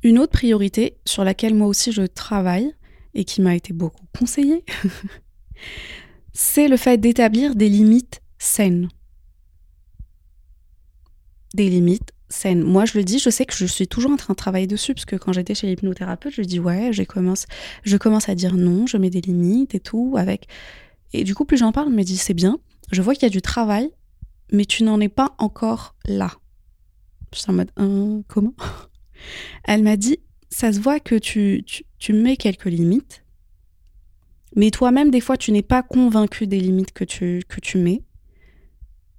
Une 0.04 0.18
autre 0.18 0.32
priorité 0.32 0.98
sur 1.06 1.24
laquelle 1.24 1.54
moi 1.54 1.68
aussi 1.68 1.92
je 1.92 2.04
travaille 2.04 2.74
et 3.14 3.24
qui 3.24 3.42
m'a 3.42 3.56
été 3.56 3.74
beaucoup 3.74 4.06
conseillée, 4.18 4.64
c'est 6.40 6.68
le 6.68 6.78
fait 6.78 7.00
d'établir 7.00 7.56
des 7.56 7.68
limites 7.68 8.22
saines. 8.38 8.90
Des 11.56 11.68
limites 11.68 12.14
saines. 12.30 12.62
Moi, 12.62 12.86
je 12.86 12.96
le 12.96 13.04
dis, 13.04 13.18
je 13.18 13.32
sais 13.32 13.44
que 13.44 13.56
je 13.56 13.66
suis 13.66 13.88
toujours 13.88 14.12
en 14.12 14.18
train 14.18 14.34
de 14.34 14.38
travailler 14.38 14.68
dessus, 14.68 14.94
parce 14.94 15.06
que 15.06 15.16
quand 15.16 15.34
j'étais 15.34 15.56
chez 15.56 15.66
l'hypnothérapeute, 15.66 16.32
je 16.36 16.44
dis 16.44 16.60
ouais, 16.60 16.94
je 16.94 17.02
commence, 17.02 17.48
je 17.82 17.98
commence 17.98 18.30
à 18.30 18.36
dire 18.36 18.54
non, 18.54 18.86
je 18.86 18.98
mets 18.98 19.10
des 19.10 19.22
limites 19.22 19.74
et 19.74 19.80
tout, 19.80 20.14
avec 20.16 20.46
et 21.12 21.24
du 21.24 21.34
coup, 21.34 21.44
plus 21.44 21.58
j'en 21.58 21.72
parle, 21.72 21.90
je 21.90 21.96
me 21.96 22.04
dit 22.04 22.18
c'est 22.18 22.36
bien, 22.36 22.60
je 22.92 23.02
vois 23.02 23.16
qu'il 23.16 23.24
y 23.24 23.26
a 23.26 23.30
du 23.30 23.42
travail, 23.42 23.90
mais 24.52 24.66
tu 24.66 24.84
n'en 24.84 25.00
es 25.00 25.10
pas 25.10 25.34
encore 25.40 25.96
là. 26.06 26.32
Je 27.34 27.40
suis 27.40 27.50
en 27.50 27.56
mode 27.56 27.72
hein, 27.78 28.22
comment? 28.28 28.54
Elle 29.64 29.82
m'a 29.82 29.98
dit 29.98 30.20
ça 30.52 30.72
se 30.72 30.80
voit 30.80 31.00
que 31.00 31.16
tu, 31.16 31.66
tu, 31.98 32.14
mets 32.14 32.38
quelques 32.38 32.66
limites, 32.66 33.24
mais 34.56 34.72
toi-même, 34.72 35.12
des 35.12 35.22
fois, 35.22 35.38
tu 35.38 35.52
n'es 35.52 35.62
pas 35.62 35.84
convaincu 35.84 36.48
des 36.48 36.60
limites 36.60 36.94
que 36.94 37.04
tu, 37.04 37.44
que 37.48 37.60
tu 37.60 37.78
mets. 37.78 38.04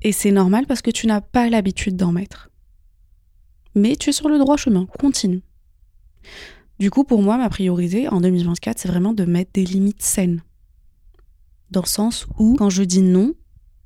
Et 0.02 0.12
c'est 0.12 0.30
normal 0.30 0.66
parce 0.66 0.82
que 0.82 0.90
tu 0.90 1.06
n'as 1.06 1.20
pas 1.20 1.48
l'habitude 1.48 1.96
d'en 1.96 2.12
mettre. 2.12 2.50
Mais 3.74 3.96
tu 3.96 4.10
es 4.10 4.12
sur 4.12 4.28
le 4.28 4.38
droit 4.38 4.56
chemin, 4.56 4.86
continue. 4.98 5.42
Du 6.78 6.90
coup, 6.90 7.04
pour 7.04 7.22
moi, 7.22 7.36
ma 7.36 7.48
priorité 7.48 8.08
en 8.08 8.20
2024, 8.20 8.78
c'est 8.78 8.88
vraiment 8.88 9.12
de 9.12 9.24
mettre 9.24 9.50
des 9.52 9.64
limites 9.64 10.02
saines 10.02 10.42
dans 11.70 11.82
le 11.82 11.88
sens 11.88 12.26
où 12.38 12.56
quand 12.56 12.70
je 12.70 12.82
dis 12.82 13.02
non, 13.02 13.34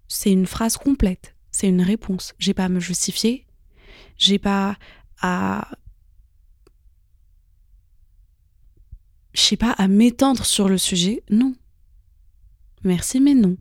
c'est 0.08 0.30
une 0.30 0.46
phrase 0.46 0.76
complète, 0.76 1.34
c'est 1.50 1.68
une 1.68 1.82
réponse. 1.82 2.34
J'ai 2.38 2.54
pas 2.54 2.66
à 2.66 2.68
me 2.68 2.80
justifier, 2.80 3.46
j'ai 4.16 4.38
pas 4.38 4.76
à 5.20 5.68
je 9.32 9.40
sais 9.40 9.56
pas 9.56 9.70
à 9.70 9.88
m'étendre 9.88 10.44
sur 10.44 10.68
le 10.68 10.78
sujet, 10.78 11.22
non. 11.30 11.54
Merci 12.84 13.20
mais 13.20 13.34
non. 13.34 13.56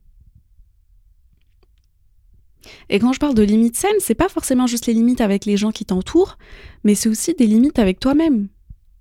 Et 2.89 2.99
quand 2.99 3.13
je 3.13 3.19
parle 3.19 3.35
de 3.35 3.43
limites 3.43 3.75
saines, 3.75 3.91
c'est 3.99 4.15
pas 4.15 4.29
forcément 4.29 4.67
juste 4.67 4.85
les 4.85 4.93
limites 4.93 5.21
avec 5.21 5.45
les 5.45 5.57
gens 5.57 5.71
qui 5.71 5.85
t'entourent, 5.85 6.37
mais 6.83 6.95
c'est 6.95 7.09
aussi 7.09 7.33
des 7.33 7.47
limites 7.47 7.79
avec 7.79 7.99
toi-même. 7.99 8.49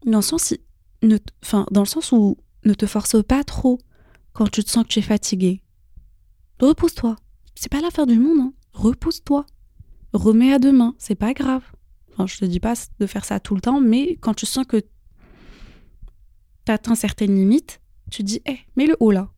Dans 0.07 0.19
le 0.19 0.23
sens, 0.23 0.55
enfin, 1.43 1.67
dans 1.71 1.83
le 1.83 1.87
sens 1.87 2.13
où 2.13 2.37
ne 2.65 2.75
te 2.75 2.87
force 2.87 3.23
pas 3.23 3.45
trop 3.45 3.79
quand 4.33 4.51
tu 4.51 4.65
te 4.65 4.71
sens 4.71 4.85
que 4.85 4.89
tu 4.89 4.99
es 5.01 5.03
fatigué. 5.03 5.63
Repose-toi. 6.61 7.17
C'est 7.55 7.71
pas 7.71 7.81
l'affaire 7.81 8.07
du 8.07 8.19
monde, 8.19 8.41
hein. 8.41 8.53
Repose-toi. 8.73 9.45
Remets 10.13 10.53
à 10.53 10.59
demain, 10.59 10.95
c'est 10.99 11.15
pas 11.15 11.35
grave. 11.35 11.63
Enfin, 12.13 12.27
je 12.27 12.39
te 12.39 12.45
dis 12.45 12.61
pas 12.61 12.75
de 12.99 13.07
faire 13.07 13.25
ça 13.25 13.41
tout 13.41 13.55
le 13.55 13.61
temps, 13.61 13.81
mais 13.81 14.17
quand 14.21 14.35
tu 14.35 14.47
sens 14.47 14.67
que 14.67 14.83
tu 16.71 16.75
atteins 16.75 16.95
certaines 16.95 17.35
limites, 17.35 17.81
tu 18.11 18.23
dis, 18.23 18.41
hé, 18.47 18.61
mets 18.77 18.87
le 18.87 18.97
haut 19.01 19.11
là. 19.11 19.29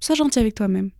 Sois 0.00 0.14
gentil 0.14 0.38
avec 0.38 0.54
toi-même. 0.54 0.90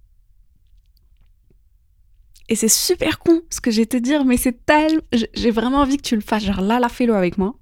Et 2.49 2.56
c'est 2.56 2.68
super 2.68 3.18
con 3.18 3.42
ce 3.49 3.61
que 3.61 3.70
j'ai 3.70 3.87
te 3.87 3.97
dire, 3.97 4.25
mais 4.25 4.37
c'est 4.37 4.66
tellement. 4.66 5.02
J'ai 5.12 5.50
vraiment 5.50 5.78
envie 5.78 5.99
que 5.99 6.02
tu 6.02 6.16
le 6.16 6.20
fasses. 6.20 6.44
Genre 6.44 6.61
là, 6.61 6.80
là, 6.80 6.88
fais-le 6.88 7.14
avec 7.14 7.38
moi. 7.38 7.54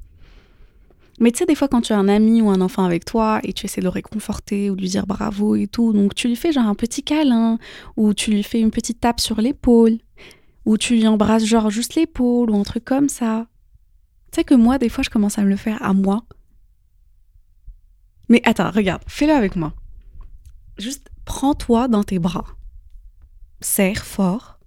Mais 1.21 1.31
tu 1.31 1.39
sais, 1.39 1.47
des 1.47 1.55
fois, 1.55 1.69
quand 1.69 1.83
tu 1.83 1.93
as 1.93 1.99
un 1.99 2.09
ami 2.09 2.41
ou 2.41 2.49
un 2.49 2.61
enfant 2.61 2.85
avec 2.85 3.05
toi 3.05 3.41
et 3.43 3.53
tu 3.53 3.67
essaies 3.67 3.81
de 3.81 3.87
le 3.87 3.91
réconforter 3.91 4.71
ou 4.71 4.77
de 4.77 4.81
lui 4.81 4.89
dire 4.89 5.07
bravo 5.07 5.57
et 5.57 5.67
tout, 5.67 5.93
donc 5.93 6.15
tu 6.15 6.29
lui 6.29 6.37
fais 6.37 6.53
genre 6.53 6.67
un 6.67 6.75
petit 6.75 7.03
câlin 7.03 7.59
ou 7.97 8.15
tu 8.15 8.31
lui 8.31 8.43
fais 8.43 8.61
une 8.61 8.71
petite 8.71 9.01
tape 9.01 9.21
sur 9.21 9.41
l'épaule 9.41 9.99
ou 10.65 10.79
tu 10.79 10.95
lui 10.95 11.07
embrasses 11.07 11.45
genre 11.45 11.71
juste 11.71 11.97
l'épaule 11.97 12.51
ou 12.51 12.57
un 12.57 12.63
truc 12.63 12.85
comme 12.85 13.09
ça. 13.09 13.47
Tu 14.33 14.37
sais 14.37 14.45
que 14.45 14.55
moi, 14.55 14.79
des 14.79 14.89
fois, 14.89 15.03
je 15.03 15.11
commence 15.11 15.39
à 15.39 15.43
me 15.43 15.49
le 15.49 15.57
faire 15.57 15.83
à 15.83 15.93
moi. 15.93 16.25
Mais 18.29 18.43
attends, 18.45 18.71
regarde, 18.71 19.03
fais-le 19.07 19.33
avec 19.33 19.57
moi. 19.57 19.73
Juste 20.79 21.09
prends-toi 21.25 21.89
dans 21.89 22.05
tes 22.05 22.19
bras. 22.19 22.47
Serre 23.61 24.05
fort. 24.05 24.59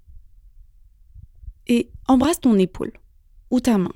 Et 1.68 1.92
embrasse 2.08 2.42
ton 2.42 2.58
épaule 2.58 2.92
ou 3.50 3.60
ta 3.60 3.78
main. 3.78 3.94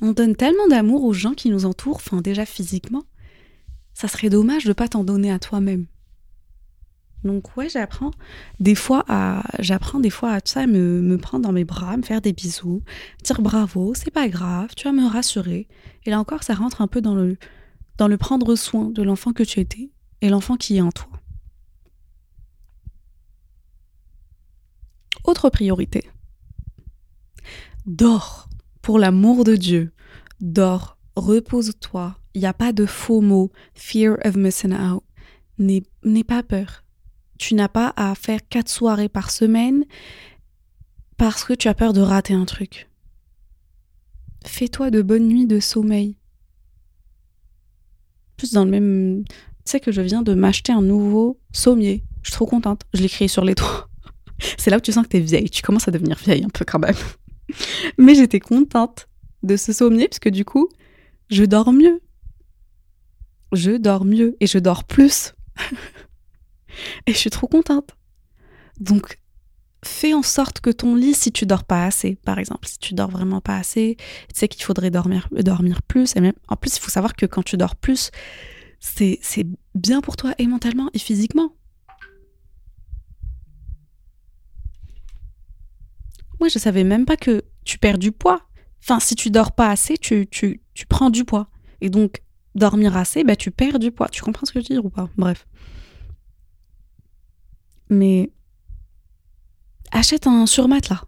On 0.00 0.12
donne 0.12 0.36
tellement 0.36 0.68
d'amour 0.68 1.04
aux 1.04 1.12
gens 1.12 1.34
qui 1.34 1.50
nous 1.50 1.64
entourent, 1.64 1.96
enfin 1.96 2.20
déjà 2.20 2.44
physiquement. 2.44 3.02
Ça 3.94 4.06
serait 4.06 4.30
dommage 4.30 4.64
de 4.64 4.72
pas 4.72 4.88
t'en 4.88 5.02
donner 5.02 5.32
à 5.32 5.38
toi-même. 5.38 5.86
Donc 7.24 7.56
ouais, 7.56 7.68
j'apprends 7.68 8.12
des 8.60 8.74
fois 8.74 9.04
à 9.08 9.42
j'apprends 9.58 10.00
des 10.00 10.10
fois 10.10 10.34
à 10.34 10.40
ça, 10.44 10.66
me, 10.66 11.16
prendre 11.16 11.44
dans 11.44 11.52
mes 11.52 11.64
bras, 11.64 11.96
me 11.96 12.02
faire 12.02 12.20
des 12.20 12.32
bisous, 12.32 12.82
dire 13.24 13.40
bravo, 13.42 13.92
c'est 13.94 14.10
pas 14.10 14.28
grave, 14.28 14.70
tu 14.76 14.84
vas 14.84 14.92
me 14.92 15.06
rassurer. 15.06 15.68
Et 16.04 16.10
là 16.10 16.20
encore, 16.20 16.44
ça 16.44 16.54
rentre 16.54 16.80
un 16.80 16.86
peu 16.86 17.00
dans 17.00 17.14
le 17.14 17.36
dans 17.96 18.08
le 18.08 18.16
prendre 18.16 18.54
soin 18.54 18.90
de 18.90 19.02
l'enfant 19.02 19.32
que 19.32 19.42
tu 19.42 19.58
étais 19.60 19.90
et 20.20 20.28
l'enfant 20.28 20.56
qui 20.56 20.76
est 20.76 20.80
en 20.80 20.92
toi. 20.92 21.10
Autre 25.24 25.50
priorité. 25.50 26.08
Dors 27.86 28.48
pour 28.80 28.98
l'amour 28.98 29.44
de 29.44 29.56
Dieu, 29.56 29.92
dors, 30.40 30.96
repose-toi. 31.16 32.16
Il 32.34 32.40
n'y 32.40 32.46
a 32.46 32.54
pas 32.54 32.72
de 32.72 32.86
faux 32.86 33.20
mots. 33.20 33.50
Fear 33.74 34.16
of 34.24 34.36
missing 34.36 34.72
out. 34.72 35.02
N'aie 35.58 36.24
pas 36.24 36.42
peur. 36.42 36.84
Tu 37.38 37.54
n'as 37.54 37.68
pas 37.68 37.92
à 37.96 38.14
faire 38.14 38.40
quatre 38.48 38.68
soirées 38.68 39.08
par 39.08 39.30
semaine 39.30 39.84
parce 41.16 41.44
que 41.44 41.52
tu 41.52 41.68
as 41.68 41.74
peur 41.74 41.92
de 41.92 42.00
rater 42.00 42.34
un 42.34 42.44
truc. 42.44 42.88
Fais-toi 44.44 44.90
de 44.90 45.02
bonnes 45.02 45.26
nuits 45.26 45.46
de 45.46 45.60
sommeil. 45.60 46.16
Plus 48.36 48.52
dans 48.52 48.64
le 48.64 48.70
même. 48.70 49.24
Tu 49.26 49.72
sais 49.72 49.80
que 49.80 49.92
je 49.92 50.00
viens 50.00 50.22
de 50.22 50.34
m'acheter 50.34 50.72
un 50.72 50.82
nouveau 50.82 51.40
sommier. 51.52 52.04
Je 52.22 52.30
suis 52.30 52.34
trop 52.34 52.46
contente. 52.46 52.82
Je 52.94 53.02
l'ai 53.02 53.08
créé 53.08 53.28
sur 53.28 53.44
les 53.44 53.54
toits. 53.54 53.88
C'est 54.58 54.70
là 54.70 54.78
où 54.78 54.80
tu 54.80 54.92
sens 54.92 55.04
que 55.04 55.10
t'es 55.10 55.20
vieille. 55.20 55.50
Tu 55.50 55.62
commences 55.62 55.88
à 55.88 55.90
devenir 55.90 56.16
vieille 56.16 56.44
un 56.44 56.48
peu 56.48 56.64
quand 56.64 56.78
même. 56.78 56.94
Mais 57.98 58.14
j'étais 58.14 58.40
contente 58.40 59.08
de 59.42 59.56
ce 59.56 59.72
sommier 59.72 60.08
parce 60.08 60.18
que 60.18 60.28
du 60.28 60.44
coup, 60.44 60.68
je 61.30 61.44
dors 61.44 61.72
mieux. 61.72 62.00
Je 63.52 63.72
dors 63.72 64.04
mieux 64.04 64.36
et 64.40 64.46
je 64.46 64.58
dors 64.58 64.84
plus. 64.84 65.34
et 67.06 67.12
je 67.12 67.18
suis 67.18 67.30
trop 67.30 67.46
contente. 67.46 67.96
Donc, 68.80 69.18
fais 69.84 70.14
en 70.14 70.22
sorte 70.22 70.60
que 70.60 70.70
ton 70.70 70.94
lit, 70.94 71.14
si 71.14 71.32
tu 71.32 71.46
dors 71.46 71.64
pas 71.64 71.84
assez, 71.84 72.16
par 72.16 72.38
exemple, 72.38 72.66
si 72.66 72.78
tu 72.78 72.94
dors 72.94 73.10
vraiment 73.10 73.40
pas 73.40 73.56
assez, 73.56 73.96
tu 73.98 74.38
sais 74.38 74.48
qu'il 74.48 74.64
faudrait 74.64 74.90
dormir, 74.90 75.28
dormir 75.32 75.82
plus. 75.82 76.16
Et 76.16 76.20
même, 76.20 76.34
en 76.48 76.56
plus, 76.56 76.76
il 76.76 76.80
faut 76.80 76.90
savoir 76.90 77.14
que 77.14 77.26
quand 77.26 77.42
tu 77.42 77.56
dors 77.56 77.76
plus, 77.76 78.10
c'est 78.80 79.18
bien 79.74 80.00
pour 80.00 80.16
toi 80.16 80.34
et 80.38 80.46
mentalement 80.46 80.90
et 80.94 80.98
physiquement. 80.98 81.54
Moi, 86.40 86.48
je 86.48 86.58
savais 86.58 86.84
même 86.84 87.04
pas 87.04 87.16
que 87.16 87.42
tu 87.64 87.78
perds 87.78 87.98
du 87.98 88.12
poids. 88.12 88.42
Enfin, 88.80 89.00
si 89.00 89.16
tu 89.16 89.30
dors 89.30 89.52
pas 89.52 89.70
assez, 89.70 89.98
tu, 89.98 90.28
tu, 90.30 90.62
tu 90.74 90.86
prends 90.86 91.10
du 91.10 91.24
poids. 91.24 91.50
Et 91.80 91.90
donc, 91.90 92.22
dormir 92.54 92.96
assez, 92.96 93.24
bah, 93.24 93.34
tu 93.34 93.50
perds 93.50 93.80
du 93.80 93.90
poids. 93.90 94.08
Tu 94.08 94.22
comprends 94.22 94.46
ce 94.46 94.52
que 94.52 94.60
je 94.60 94.68
veux 94.68 94.74
dire 94.74 94.84
ou 94.84 94.90
pas? 94.90 95.08
Bref. 95.16 95.46
Mais 97.90 98.30
achète 99.92 100.26
un 100.26 100.46
surmatelas. 100.46 101.04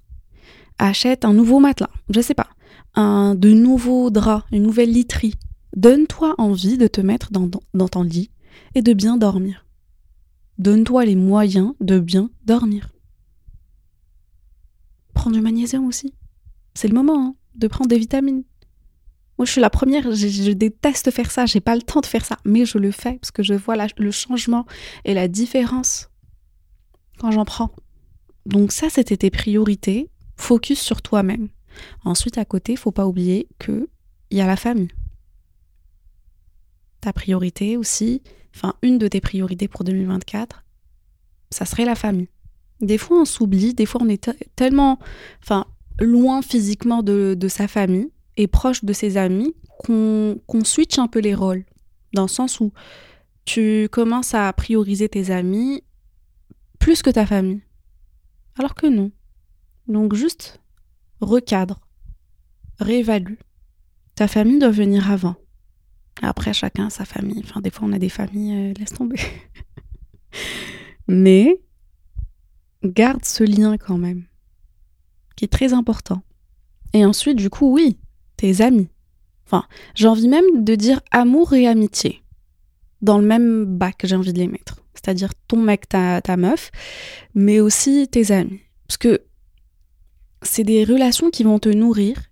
Achète 0.79 1.25
un 1.25 1.35
nouveau 1.35 1.61
matelas. 1.61 1.91
Je 2.09 2.21
sais 2.21 2.35
pas. 2.35 2.49
Un 2.95 3.35
de 3.35 3.53
nouveaux 3.53 4.11
draps, 4.11 4.47
une 4.53 4.63
nouvelle 4.63 4.93
literie. 4.93 5.35
Donne-toi 5.77 6.35
envie 6.39 6.79
de 6.79 6.87
te 6.87 7.01
mettre 7.01 7.31
dans, 7.31 7.49
ton 7.89 8.03
lit 8.03 8.31
et 8.75 8.83
de 8.83 8.93
bien 8.93 9.17
dormir. 9.17 9.67
Donne-toi 10.59 11.05
les 11.05 11.17
moyens 11.17 11.75
de 11.81 11.99
bien 11.99 12.31
dormir. 12.45 12.89
Prends 15.15 15.31
du 15.31 15.41
magnésium 15.41 15.87
aussi. 15.87 16.15
C'est 16.75 16.89
le 16.89 16.95
moment 16.95 17.27
hein, 17.27 17.35
de 17.55 17.67
prendre 17.67 17.89
des 17.89 17.99
vitamines. 17.99 18.45
Moi, 19.39 19.47
je 19.47 19.53
suis 19.53 19.61
la 19.61 19.71
première, 19.71 20.15
je, 20.15 20.53
déteste 20.53 21.11
faire 21.11 21.31
ça, 21.31 21.47
j'ai 21.47 21.61
pas 21.61 21.75
le 21.75 21.83
temps 21.83 22.01
de 22.01 22.07
faire 22.07 22.25
ça, 22.25 22.37
mais 22.45 22.67
je 22.67 22.77
le 22.77 22.91
fais 22.91 23.15
parce 23.15 23.31
que 23.31 23.43
je 23.43 23.55
vois 23.55 23.77
le 23.97 24.11
changement 24.11 24.67
et 25.05 25.15
la 25.15 25.29
différence 25.29 26.11
quand 27.21 27.31
j'en 27.31 27.45
prends. 27.45 27.71
Donc 28.47 28.73
ça, 28.73 28.89
c'était 28.89 29.17
tes 29.17 29.31
priorités. 29.31 30.09
Focus 30.37 30.81
sur 30.81 31.03
toi-même. 31.03 31.49
Ensuite, 32.05 32.39
à 32.39 32.45
côté, 32.45 32.77
faut 32.77 32.93
pas 32.93 33.07
oublier 33.07 33.47
que 33.59 33.89
il 34.31 34.39
y 34.39 34.41
a 34.41 34.47
la 34.47 34.57
famille. 34.57 34.91
Ta 37.00 37.12
priorité 37.12 37.77
aussi, 37.77 38.23
enfin 38.55 38.75
une 38.83 38.99
de 38.99 39.09
tes 39.09 39.21
priorités 39.21 39.69
pour 39.69 39.85
2024, 39.85 40.65
ça 41.50 41.65
serait 41.65 41.85
la 41.85 41.95
famille. 41.95 42.29
Des 42.81 42.97
fois, 42.97 43.21
on 43.21 43.25
s'oublie, 43.25 43.75
des 43.75 43.87
fois, 43.87 44.00
on 44.03 44.09
est 44.09 44.31
tellement, 44.57 44.99
enfin, 45.43 45.67
loin 45.99 46.41
physiquement 46.41 47.03
de, 47.03 47.35
de 47.39 47.49
sa 47.49 47.69
famille 47.69 48.11
et 48.37 48.47
proche 48.47 48.85
de 48.85 48.93
ses 48.93 49.17
amis 49.19 49.55
qu'on 49.85 50.65
switch 50.65 50.99
un 50.99 51.07
peu 51.07 51.19
les 51.19 51.35
rôles. 51.35 51.65
Dans 52.15 52.23
le 52.23 52.29
sens 52.29 52.61
où 52.61 52.73
tu 53.45 53.89
commences 53.91 54.35
à 54.35 54.50
prioriser 54.53 55.09
tes 55.09 55.31
amis 55.31 55.83
plus 56.81 57.03
que 57.03 57.11
ta 57.11 57.25
famille. 57.25 57.63
Alors 58.59 58.75
que 58.75 58.89
non. 58.89 59.13
Donc 59.87 60.15
juste 60.15 60.61
recadre, 61.21 61.81
réévalue. 62.81 63.37
Ta 64.17 64.27
famille 64.27 64.59
doit 64.59 64.71
venir 64.71 65.11
avant. 65.11 65.37
Après, 66.23 66.53
chacun 66.53 66.91
sa 66.91 67.05
famille. 67.05 67.41
Enfin, 67.45 67.61
des 67.61 67.71
fois, 67.71 67.87
on 67.89 67.93
a 67.93 67.99
des 67.99 68.09
familles, 68.09 68.71
euh, 68.71 68.75
laisse 68.75 68.93
tomber. 68.93 69.21
Mais 71.09 71.61
garde 72.85 73.25
ce 73.25 73.45
lien 73.45 73.77
quand 73.79 73.99
même, 73.99 74.25
qui 75.37 75.45
est 75.45 75.49
très 75.49 75.73
important. 75.73 76.23
Et 76.93 77.05
ensuite, 77.05 77.37
du 77.37 77.51
coup, 77.51 77.73
oui, 77.73 77.99
tes 78.37 78.61
amis. 78.61 78.89
Enfin, 79.47 79.67
j'ai 79.95 80.09
envie 80.09 80.29
même 80.29 80.65
de 80.65 80.75
dire 80.75 81.01
amour 81.11 81.55
et 81.55 81.67
amitié. 81.67 82.23
Dans 83.03 83.19
le 83.19 83.27
même 83.27 83.65
bac, 83.65 84.03
j'ai 84.05 84.17
envie 84.17 84.33
de 84.33 84.39
les 84.39 84.47
mettre. 84.47 84.80
C'est-à-dire 84.94 85.32
ton 85.49 85.59
mec, 85.59 85.88
ta, 85.88 86.20
meuf, 86.37 86.70
mais 87.35 87.61
aussi 87.61 88.09
tes 88.09 88.32
amis. 88.32 88.61
Parce 88.87 88.99
que 88.99 89.23
c'est 90.42 90.64
des 90.64 90.85
relations 90.85 91.30
qui 91.30 91.44
vont 91.44 91.59
te 91.59 91.68
nourrir, 91.68 92.30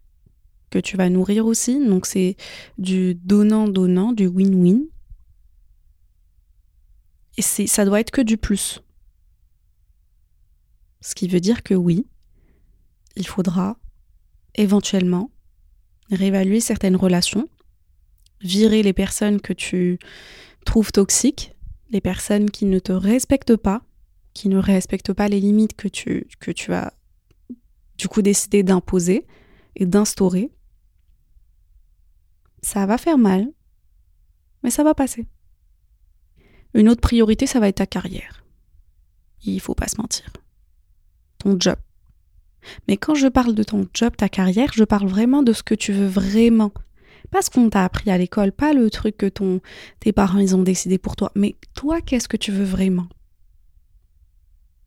que 0.71 0.79
tu 0.79 0.97
vas 0.97 1.09
nourrir 1.09 1.47
aussi. 1.47 1.85
Donc 1.87 2.07
c'est 2.07 2.37
du 2.77 3.15
donnant-donnant, 3.15 4.13
du 4.13 4.27
win-win. 4.27 4.83
Et 7.37 7.43
ça 7.43 7.85
doit 7.85 8.01
être 8.01 8.11
que 8.11 8.21
du 8.21 8.37
plus. 8.37 8.83
Ce 11.01 11.15
qui 11.15 11.29
veut 11.29 11.41
dire 11.41 11.63
que 11.63 11.75
oui, 11.75 12.07
il 13.15 13.27
faudra 13.27 13.77
éventuellement 14.57 15.31
réévaluer 16.11 16.61
certaines 16.61 16.97
relations, 16.97 17.49
virer 18.41 18.83
les 18.83 18.93
personnes 18.93 19.41
que 19.41 19.53
tu 19.53 19.99
trouves 20.65 20.91
toxiques, 20.91 21.55
les 21.91 22.01
personnes 22.01 22.51
qui 22.51 22.65
ne 22.67 22.79
te 22.79 22.93
respectent 22.93 23.57
pas, 23.57 23.83
qui 24.35 24.49
ne 24.49 24.59
respectent 24.59 25.13
pas 25.13 25.29
les 25.29 25.41
limites 25.41 25.75
que 25.75 25.89
tu, 25.89 26.29
que 26.41 26.73
as 26.73 26.93
du 27.97 28.09
coup 28.09 28.23
décidé 28.23 28.63
d'imposer 28.63 29.27
et 29.77 29.87
d'instaurer. 29.87 30.51
Ça 32.63 32.87
va 32.87 32.99
faire 32.99 33.19
mal, 33.19 33.49
mais 34.63 34.71
ça 34.71 34.85
va 34.85 34.95
passer. 34.95 35.27
Une 36.75 36.89
autre 36.89 37.01
priorité, 37.01 37.47
ça 37.47 37.61
va 37.61 37.69
être 37.69 37.77
ta 37.77 37.87
carrière. 37.87 38.45
Il 39.45 39.61
faut 39.61 39.75
pas 39.75 39.89
se 39.89 40.01
mentir. 40.01 40.31
Ton 41.39 41.57
job. 41.59 41.77
Mais 42.87 42.97
quand 42.97 43.15
je 43.15 43.29
parle 43.29 43.55
de 43.55 43.63
ton 43.63 43.89
job, 43.95 44.17
ta 44.17 44.29
carrière, 44.29 44.73
je 44.75 44.85
parle 44.85 45.09
vraiment 45.09 45.43
de 45.43 45.53
ce 45.53 45.63
que 45.63 45.75
tu 45.75 45.93
veux 45.93 46.07
vraiment. 46.07 46.73
Pas 47.31 47.43
ce 47.43 47.51
qu'on 47.51 47.71
t'a 47.71 47.85
appris 47.85 48.11
à 48.11 48.19
l'école, 48.19 48.53
pas 48.53 48.73
le 48.73 48.91
truc 48.91 49.17
que 49.17 49.27
ton, 49.27 49.61
tes 50.01 50.13
parents 50.13 50.39
ils 50.39 50.57
ont 50.57 50.63
décidé 50.63 50.99
pour 50.99 51.17
toi, 51.17 51.31
mais 51.35 51.57
toi, 51.75 52.01
qu'est-ce 52.01 52.29
que 52.29 52.37
tu 52.37 52.53
veux 52.53 52.65
vraiment? 52.65 53.07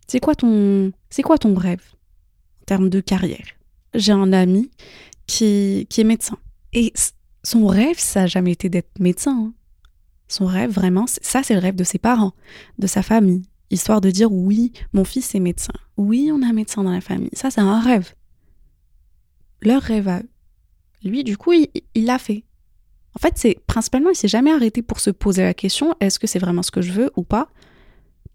C'est 0.07 0.19
quoi 0.19 0.35
ton, 0.35 0.91
c'est 1.09 1.21
quoi 1.21 1.37
ton 1.37 1.53
rêve 1.53 1.83
en 2.61 2.65
termes 2.65 2.89
de 2.89 2.99
carrière? 2.99 3.45
J'ai 3.93 4.11
un 4.11 4.33
ami 4.33 4.71
qui, 5.27 5.87
qui 5.89 6.01
est 6.01 6.05
médecin 6.05 6.37
et 6.73 6.93
son 7.43 7.67
rêve, 7.67 7.99
ça 7.99 8.21
n'a 8.21 8.27
jamais 8.27 8.51
été 8.51 8.69
d'être 8.69 8.99
médecin. 8.99 9.31
Hein. 9.31 9.53
Son 10.27 10.45
rêve, 10.45 10.71
vraiment, 10.71 11.05
ça, 11.07 11.43
c'est 11.43 11.53
le 11.53 11.59
rêve 11.59 11.75
de 11.75 11.83
ses 11.83 11.97
parents, 11.97 12.33
de 12.79 12.87
sa 12.87 13.03
famille, 13.03 13.43
histoire 13.69 14.01
de 14.01 14.09
dire 14.11 14.31
oui, 14.31 14.71
mon 14.93 15.03
fils 15.03 15.35
est 15.35 15.39
médecin. 15.39 15.73
Oui, 15.97 16.31
on 16.33 16.41
a 16.41 16.47
un 16.47 16.53
médecin 16.53 16.83
dans 16.83 16.91
la 16.91 17.01
famille. 17.01 17.29
Ça, 17.33 17.51
c'est 17.51 17.61
un 17.61 17.79
rêve. 17.81 18.13
Leur 19.61 19.81
rêve 19.81 20.07
à 20.07 20.19
eux. 20.19 20.29
Lui, 21.03 21.23
du 21.23 21.37
coup, 21.37 21.53
il 21.53 22.05
l'a 22.05 22.19
fait. 22.19 22.43
En 23.15 23.19
fait, 23.19 23.33
c'est 23.37 23.59
principalement, 23.67 24.09
il 24.09 24.15
s'est 24.15 24.27
jamais 24.27 24.51
arrêté 24.51 24.81
pour 24.81 24.99
se 24.99 25.09
poser 25.09 25.43
la 25.43 25.53
question 25.53 25.95
est-ce 25.99 26.19
que 26.19 26.27
c'est 26.27 26.39
vraiment 26.39 26.63
ce 26.63 26.71
que 26.71 26.81
je 26.81 26.91
veux 26.91 27.11
ou 27.15 27.23
pas? 27.23 27.49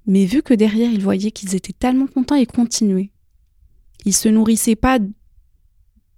Mais 0.06 0.24
vu 0.24 0.42
que 0.42 0.54
derrière, 0.54 0.90
il 0.90 1.02
voyait 1.02 1.30
qu'ils 1.30 1.54
étaient 1.54 1.72
tellement 1.72 2.06
contents, 2.06 2.36
et 2.36 2.46
continuaient. 2.46 3.10
Il 4.04 4.14
se 4.14 4.28
nourrissait 4.28 4.76
pas 4.76 4.98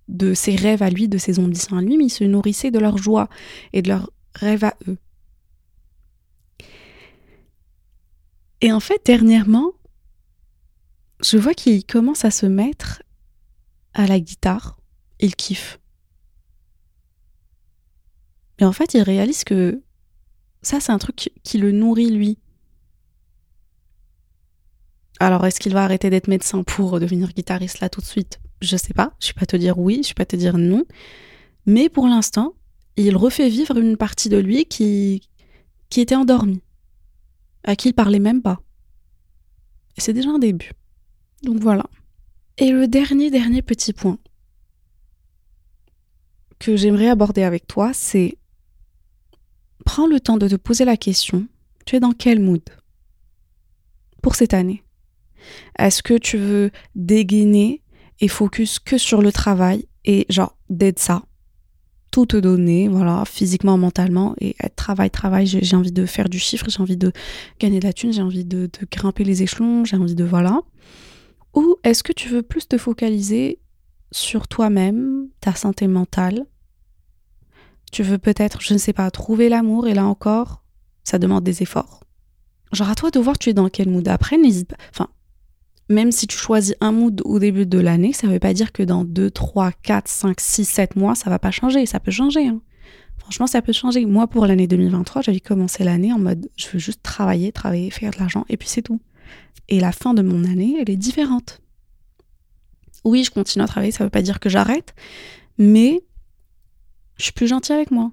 de 0.09 0.35
ses 0.35 0.57
rêves 0.57 0.83
à 0.83 0.91
lui, 0.91 1.09
de 1.09 1.19
ses 1.19 1.39
ambitions 1.39 1.77
à 1.77 1.83
lui, 1.83 1.97
mais 1.97 2.07
il 2.07 2.11
se 2.11 2.25
nourrissait 2.25 2.71
de 2.71 2.79
leur 2.79 2.99
joie 2.99 3.29
et 3.73 3.83
de 3.83 3.89
leurs 3.89 4.11
rêves 4.35 4.65
à 4.65 4.75
eux. 4.89 4.99
Et 8.61 8.73
en 8.73 8.81
fait, 8.81 9.01
dernièrement, 9.07 9.73
je 11.23 11.39
vois 11.39 11.55
qu'il 11.55 11.85
commence 11.85 12.25
à 12.25 12.31
se 12.31 12.47
mettre 12.47 13.03
à 13.95 14.07
la 14.07 14.19
guitare. 14.19 14.79
Il 15.21 15.37
kiffe. 15.37 15.79
Mais 18.59 18.67
en 18.67 18.73
fait, 18.73 18.95
il 18.95 19.03
réalise 19.03 19.45
que 19.45 19.83
ça, 20.63 20.81
c'est 20.81 20.93
un 20.93 20.99
truc 20.99 21.31
qui 21.43 21.59
le 21.59 21.73
nourrit 21.73 22.11
lui. 22.11 22.39
Alors, 25.21 25.45
est-ce 25.47 25.61
qu'il 25.61 25.73
va 25.73 25.85
arrêter 25.85 26.11
d'être 26.11 26.29
médecin 26.29 26.63
pour 26.63 27.01
devenir 27.01 27.33
guitariste 27.33 27.81
là 27.81 27.89
tout 27.89 28.01
de 28.01 28.07
suite? 28.07 28.41
Je 28.61 28.77
sais 28.77 28.95
pas. 28.95 29.15
Je 29.21 29.29
vais 29.29 29.35
pas 29.35 29.47
te 29.47 29.57
dire 29.57 29.79
oui, 29.79 30.01
je 30.03 30.09
vais 30.09 30.15
pas 30.15 30.27
te 30.27 30.37
dire 30.37 30.59
non. 30.59 30.85
Mais 31.67 31.89
pour 31.89 32.07
l'instant, 32.07 32.55
il 32.97 33.17
refait 33.17 33.49
vivre 33.49 33.77
une 33.77 33.97
partie 33.97 34.29
de 34.29 34.37
lui 34.37 34.67
qui, 34.67 35.29
qui 35.91 36.01
était 36.01 36.17
endormie 36.17 36.63
à 37.65 37.77
qui 37.77 37.89
il 37.89 37.93
parlait 37.93 38.19
même 38.19 38.43
pas. 38.43 38.61
Et 39.97 40.01
c'est 40.01 40.13
déjà 40.13 40.31
un 40.31 40.39
début. 40.39 40.73
Donc 41.43 41.59
voilà. 41.59 41.85
Et 42.57 42.71
le 42.71 42.89
dernier, 42.89 43.31
dernier 43.31 43.63
petit 43.63 43.93
point 43.93 44.19
que 46.59 46.77
j'aimerais 46.77 47.09
aborder 47.09 47.43
avec 47.43 47.67
toi, 47.67 47.93
c'est 47.93 48.37
prends 49.89 50.07
le 50.07 50.21
temps 50.21 50.37
de 50.37 50.47
te 50.47 50.57
poser 50.57 50.85
la 50.85 50.99
question, 50.99 51.47
tu 51.87 51.97
es 51.97 52.01
dans 52.01 52.13
quel 52.13 52.41
mood 52.41 52.61
pour 54.21 54.35
cette 54.35 54.53
année? 54.53 54.83
Est-ce 55.79 56.03
que 56.03 56.19
tu 56.19 56.37
veux 56.37 56.71
dégainer 56.95 57.81
et 58.21 58.29
focus 58.29 58.81
que 58.81 58.99
sur 58.99 59.23
le 59.23 59.33
travail 59.33 59.89
et 60.05 60.27
genre 60.29 60.55
d'être 60.69 60.99
ça? 60.99 61.23
Tout 62.11 62.27
te 62.27 62.37
donner, 62.37 62.89
voilà, 62.89 63.25
physiquement, 63.25 63.79
mentalement, 63.79 64.35
et 64.43 64.57
être 64.63 64.77
travail, 64.77 65.11
travail, 65.11 65.47
j'ai 65.47 65.77
envie 65.77 65.91
de 65.91 66.05
faire 66.05 66.29
du 66.29 66.39
chiffre, 66.39 66.69
j'ai 66.69 66.83
envie 66.83 66.99
de 66.99 67.11
gagner 67.59 67.81
de 67.81 67.87
la 67.87 67.95
thune, 67.95 68.13
j'ai 68.13 68.21
envie 68.21 68.45
de, 68.45 68.67
de, 68.67 68.87
grimper 68.93 69.25
les 69.25 69.43
échelons, 69.43 69.87
j'ai 69.87 69.97
envie 69.97 70.15
de, 70.15 70.25
voilà. 70.25 70.61
Ou 71.55 71.77
est-ce 71.83 72.03
que 72.03 72.13
tu 72.13 72.29
veux 72.29 72.43
plus 72.43 72.69
te 72.69 72.77
focaliser 72.77 73.59
sur 74.13 74.49
toi-même, 74.49 75.29
ta 75.41 75.55
santé 75.55 75.89
mentale 75.89 76.45
Tu 77.91 78.03
veux 78.03 78.19
peut-être, 78.19 78.61
je 78.61 78.75
ne 78.75 78.79
sais 78.79 78.93
pas, 78.93 79.11
trouver 79.11 79.49
l'amour, 79.49 79.87
et 79.87 79.95
là 79.95 80.07
encore, 80.07 80.63
ça 81.05 81.19
demande 81.19 81.45
des 81.45 81.63
efforts. 81.63 82.05
Genre 82.73 82.91
à 82.91 82.95
toi 82.95 83.11
de 83.11 83.19
voir 83.19 83.39
tu 83.39 83.51
es 83.51 83.55
dans 83.55 83.69
quel 83.69 83.89
mood. 83.89 84.07
Après, 84.09 84.37
n'hésite 84.37 84.69
pas, 84.69 84.77
enfin, 84.91 85.09
même 85.89 86.13
si 86.13 86.27
tu 86.27 86.37
choisis 86.37 86.75
un 86.81 86.93
mood 86.93 87.23
au 87.25 87.39
début 87.39 87.67
de 87.67 87.79
l'année, 87.79 88.13
ça 88.13 88.27
ne 88.27 88.33
veut 88.33 88.39
pas 88.39 88.53
dire 88.53 88.73
que 88.73 88.83
dans 88.83 89.05
2, 89.05 89.31
3, 89.31 89.73
4, 89.73 90.09
5, 90.09 90.41
6, 90.41 90.65
7 90.65 90.97
mois, 90.97 91.15
ça 91.15 91.31
va 91.31 91.39
pas 91.39 91.51
changer. 91.51 91.87
Ça 91.87 91.99
peut 91.99 92.11
changer. 92.11 92.47
Hein. 92.47 92.61
Franchement, 93.17 93.47
ça 93.47 93.63
peut 93.63 93.73
changer. 93.73 94.05
Moi, 94.05 94.27
pour 94.27 94.47
l'année 94.47 94.67
2023, 94.67 95.23
j'avais 95.23 95.41
commencé 95.41 95.85
l'année 95.85 96.13
en 96.13 96.19
mode 96.19 96.49
je 96.57 96.69
veux 96.69 96.79
juste 96.79 97.03
travailler, 97.03 97.53
travailler, 97.53 97.91
faire 97.91 98.11
de 98.11 98.19
l'argent, 98.19 98.45
et 98.49 98.57
puis 98.57 98.69
c'est 98.69 98.83
tout. 98.83 99.01
Et 99.69 99.81
la 99.81 99.93
fin 99.93 100.15
de 100.15 100.23
mon 100.23 100.45
année, 100.45 100.77
elle 100.81 100.91
est 100.91 100.97
différente. 100.97 101.61
Oui, 103.05 103.25
je 103.25 103.31
continue 103.31 103.63
à 103.63 103.69
travailler, 103.69 103.93
ça 103.93 104.05
ne 104.05 104.07
veut 104.07 104.11
pas 104.11 104.23
dire 104.23 104.41
que 104.41 104.49
j'arrête, 104.49 104.95
mais 105.59 106.03
je 107.19 107.25
suis 107.25 107.33
plus 107.33 107.49
gentille 107.49 107.75
avec 107.75 107.91
moi. 107.91 108.13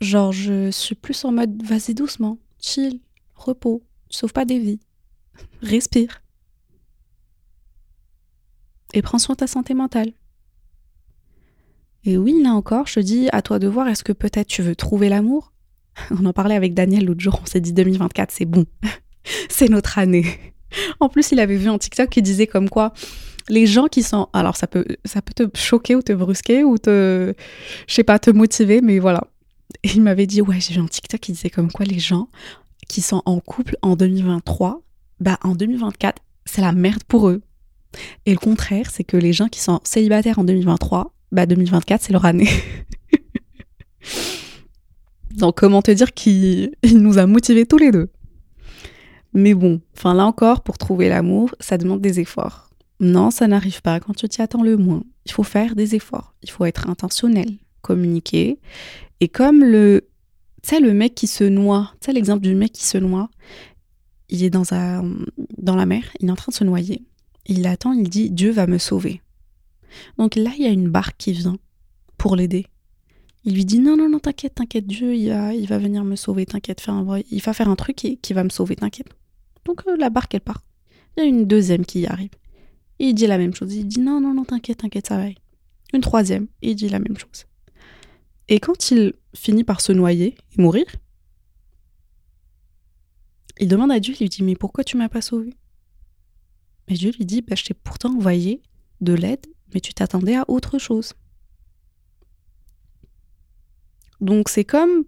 Genre, 0.00 0.32
je 0.32 0.70
suis 0.70 0.94
plus 0.94 1.24
en 1.24 1.32
mode 1.32 1.62
vas-y 1.62 1.94
doucement, 1.94 2.38
chill, 2.60 3.00
repos, 3.34 3.82
tu 4.08 4.18
sauves 4.18 4.32
pas 4.32 4.44
des 4.44 4.58
vies 4.58 4.80
respire. 5.62 6.22
Et 8.92 9.02
prends 9.02 9.18
soin 9.18 9.34
de 9.34 9.38
ta 9.38 9.46
santé 9.46 9.74
mentale. 9.74 10.12
Et 12.04 12.16
oui, 12.16 12.42
là 12.42 12.50
encore, 12.50 12.86
je 12.86 12.94
te 12.94 13.00
dis, 13.00 13.28
à 13.32 13.40
toi 13.42 13.58
de 13.58 13.66
voir, 13.66 13.88
est-ce 13.88 14.04
que 14.04 14.12
peut-être 14.12 14.46
tu 14.46 14.62
veux 14.62 14.76
trouver 14.76 15.08
l'amour? 15.08 15.52
On 16.10 16.26
en 16.26 16.32
parlait 16.32 16.54
avec 16.54 16.74
Daniel 16.74 17.06
l'autre 17.06 17.20
jour, 17.20 17.38
on 17.40 17.46
s'est 17.46 17.60
dit 17.60 17.72
2024, 17.72 18.30
c'est 18.30 18.44
bon. 18.44 18.66
c'est 19.48 19.68
notre 19.68 19.98
année. 19.98 20.26
En 21.00 21.08
plus, 21.08 21.32
il 21.32 21.40
avait 21.40 21.56
vu 21.56 21.68
un 21.68 21.78
TikTok 21.78 22.10
qui 22.10 22.20
disait 22.20 22.46
comme 22.48 22.68
quoi 22.68 22.92
les 23.48 23.66
gens 23.66 23.86
qui 23.86 24.02
sont 24.02 24.28
alors 24.32 24.56
ça 24.56 24.66
peut 24.66 24.84
ça 25.04 25.22
peut 25.22 25.34
te 25.34 25.58
choquer 25.58 25.94
ou 25.94 26.02
te 26.02 26.12
brusquer 26.12 26.64
ou 26.64 26.78
te 26.78 27.34
je 27.86 27.94
sais 27.94 28.04
pas 28.04 28.18
te 28.18 28.30
motiver 28.30 28.80
mais 28.80 28.98
voilà. 28.98 29.24
Il 29.82 30.02
m'avait 30.02 30.26
dit 30.26 30.40
ouais, 30.40 30.60
j'ai 30.60 30.74
vu 30.74 30.80
un 30.80 30.86
TikTok 30.86 31.20
qui 31.20 31.32
disait 31.32 31.50
comme 31.50 31.70
quoi 31.70 31.84
les 31.84 31.98
gens 31.98 32.28
qui 32.88 33.00
sont 33.00 33.22
en 33.24 33.40
couple 33.40 33.76
en 33.82 33.96
2023, 33.96 34.82
bah 35.20 35.38
en 35.42 35.54
2024, 35.54 36.22
c'est 36.44 36.60
la 36.60 36.72
merde 36.72 37.02
pour 37.04 37.28
eux. 37.28 37.42
Et 38.26 38.32
le 38.32 38.38
contraire, 38.38 38.90
c'est 38.90 39.04
que 39.04 39.16
les 39.16 39.32
gens 39.32 39.48
qui 39.48 39.60
sont 39.60 39.80
célibataires 39.84 40.38
en 40.38 40.44
2023, 40.44 41.14
bah 41.32 41.46
2024, 41.46 42.02
c'est 42.02 42.12
leur 42.12 42.24
année. 42.24 42.50
Donc 45.30 45.58
comment 45.58 45.82
te 45.82 45.90
dire 45.90 46.12
qu'il 46.12 46.72
nous 46.84 47.18
a 47.18 47.26
motivés 47.26 47.66
tous 47.66 47.78
les 47.78 47.90
deux. 47.90 48.10
Mais 49.32 49.54
bon, 49.54 49.80
enfin 49.96 50.14
là 50.14 50.26
encore, 50.26 50.62
pour 50.62 50.78
trouver 50.78 51.08
l'amour, 51.08 51.54
ça 51.58 51.76
demande 51.76 52.00
des 52.00 52.20
efforts. 52.20 52.70
Non, 53.00 53.30
ça 53.30 53.46
n'arrive 53.46 53.82
pas 53.82 54.00
quand 54.00 54.14
tu 54.14 54.28
t'y 54.28 54.42
attends 54.42 54.62
le 54.62 54.76
moins. 54.76 55.02
Il 55.26 55.32
faut 55.32 55.42
faire 55.42 55.74
des 55.74 55.94
efforts. 55.94 56.34
Il 56.42 56.50
faut 56.50 56.64
être 56.64 56.88
intentionnel, 56.88 57.50
communiquer. 57.82 58.58
Et 59.20 59.28
comme 59.28 59.60
le, 59.60 60.08
tu 60.62 60.80
le 60.80 60.94
mec 60.94 61.14
qui 61.14 61.26
se 61.26 61.44
noie, 61.44 61.92
tu 62.00 62.06
sais, 62.06 62.12
l'exemple 62.12 62.42
du 62.42 62.54
mec 62.54 62.72
qui 62.72 62.84
se 62.84 62.98
noie, 62.98 63.28
il 64.28 64.42
est 64.42 64.50
dans, 64.50 64.72
un, 64.72 65.04
dans 65.58 65.76
la 65.76 65.86
mer, 65.86 66.04
il 66.20 66.28
est 66.28 66.32
en 66.32 66.36
train 66.36 66.50
de 66.50 66.56
se 66.56 66.64
noyer. 66.64 67.02
Il 67.46 67.66
attend, 67.66 67.92
il 67.92 68.08
dit 68.08 68.30
Dieu 68.30 68.50
va 68.50 68.66
me 68.66 68.78
sauver. 68.78 69.20
Donc 70.18 70.34
là, 70.36 70.50
il 70.56 70.64
y 70.64 70.66
a 70.66 70.70
une 70.70 70.88
barque 70.88 71.16
qui 71.18 71.32
vient 71.32 71.56
pour 72.16 72.36
l'aider. 72.36 72.66
Il 73.44 73.54
lui 73.54 73.66
dit 73.66 73.78
non, 73.78 73.96
non, 73.96 74.08
non, 74.08 74.18
t'inquiète, 74.18 74.54
t'inquiète, 74.54 74.86
Dieu, 74.86 75.14
il 75.14 75.28
va, 75.28 75.52
il 75.52 75.68
va 75.68 75.78
venir 75.78 76.02
me 76.04 76.16
sauver, 76.16 76.46
t'inquiète, 76.46 76.84
il 77.30 77.42
va 77.42 77.52
faire 77.52 77.68
un 77.68 77.76
truc 77.76 77.96
qui, 77.96 78.16
qui 78.16 78.32
va 78.32 78.42
me 78.42 78.48
sauver, 78.48 78.76
t'inquiète. 78.76 79.08
Donc 79.66 79.82
euh, 79.86 79.96
la 79.98 80.08
barque, 80.08 80.34
elle 80.34 80.40
part. 80.40 80.62
Il 81.16 81.22
y 81.22 81.26
a 81.26 81.28
une 81.28 81.44
deuxième 81.44 81.84
qui 81.84 82.00
y 82.00 82.06
il 82.98 83.14
dit 83.14 83.26
la 83.26 83.38
même 83.38 83.54
chose. 83.54 83.74
Il 83.74 83.86
dit 83.86 84.00
non, 84.00 84.20
non, 84.20 84.34
non, 84.34 84.44
t'inquiète, 84.44 84.78
t'inquiète, 84.78 85.06
ça 85.06 85.18
va. 85.18 85.26
Une 85.92 86.00
troisième, 86.00 86.48
il 86.62 86.74
dit 86.74 86.88
la 86.88 86.98
même 86.98 87.16
chose. 87.16 87.46
Et 88.48 88.60
quand 88.60 88.90
il 88.90 89.14
finit 89.34 89.64
par 89.64 89.80
se 89.80 89.92
noyer 89.92 90.36
et 90.56 90.62
mourir, 90.62 90.86
il 93.58 93.68
demande 93.68 93.92
à 93.92 94.00
Dieu, 94.00 94.14
il 94.14 94.24
lui 94.24 94.28
dit 94.28 94.42
mais 94.42 94.56
pourquoi 94.56 94.84
tu 94.84 94.96
m'as 94.96 95.08
pas 95.08 95.22
sauvé? 95.22 95.54
Et 96.88 96.94
Dieu 96.94 97.12
lui 97.16 97.24
dit 97.24 97.42
bah, 97.42 97.54
je 97.56 97.64
t'ai 97.64 97.74
pourtant 97.74 98.14
envoyé 98.14 98.60
de 99.00 99.12
l'aide, 99.12 99.46
mais 99.72 99.80
tu 99.80 99.94
t'attendais 99.94 100.36
à 100.36 100.44
autre 100.48 100.78
chose. 100.78 101.14
Donc 104.20 104.48
c'est 104.48 104.64
comme 104.64 105.04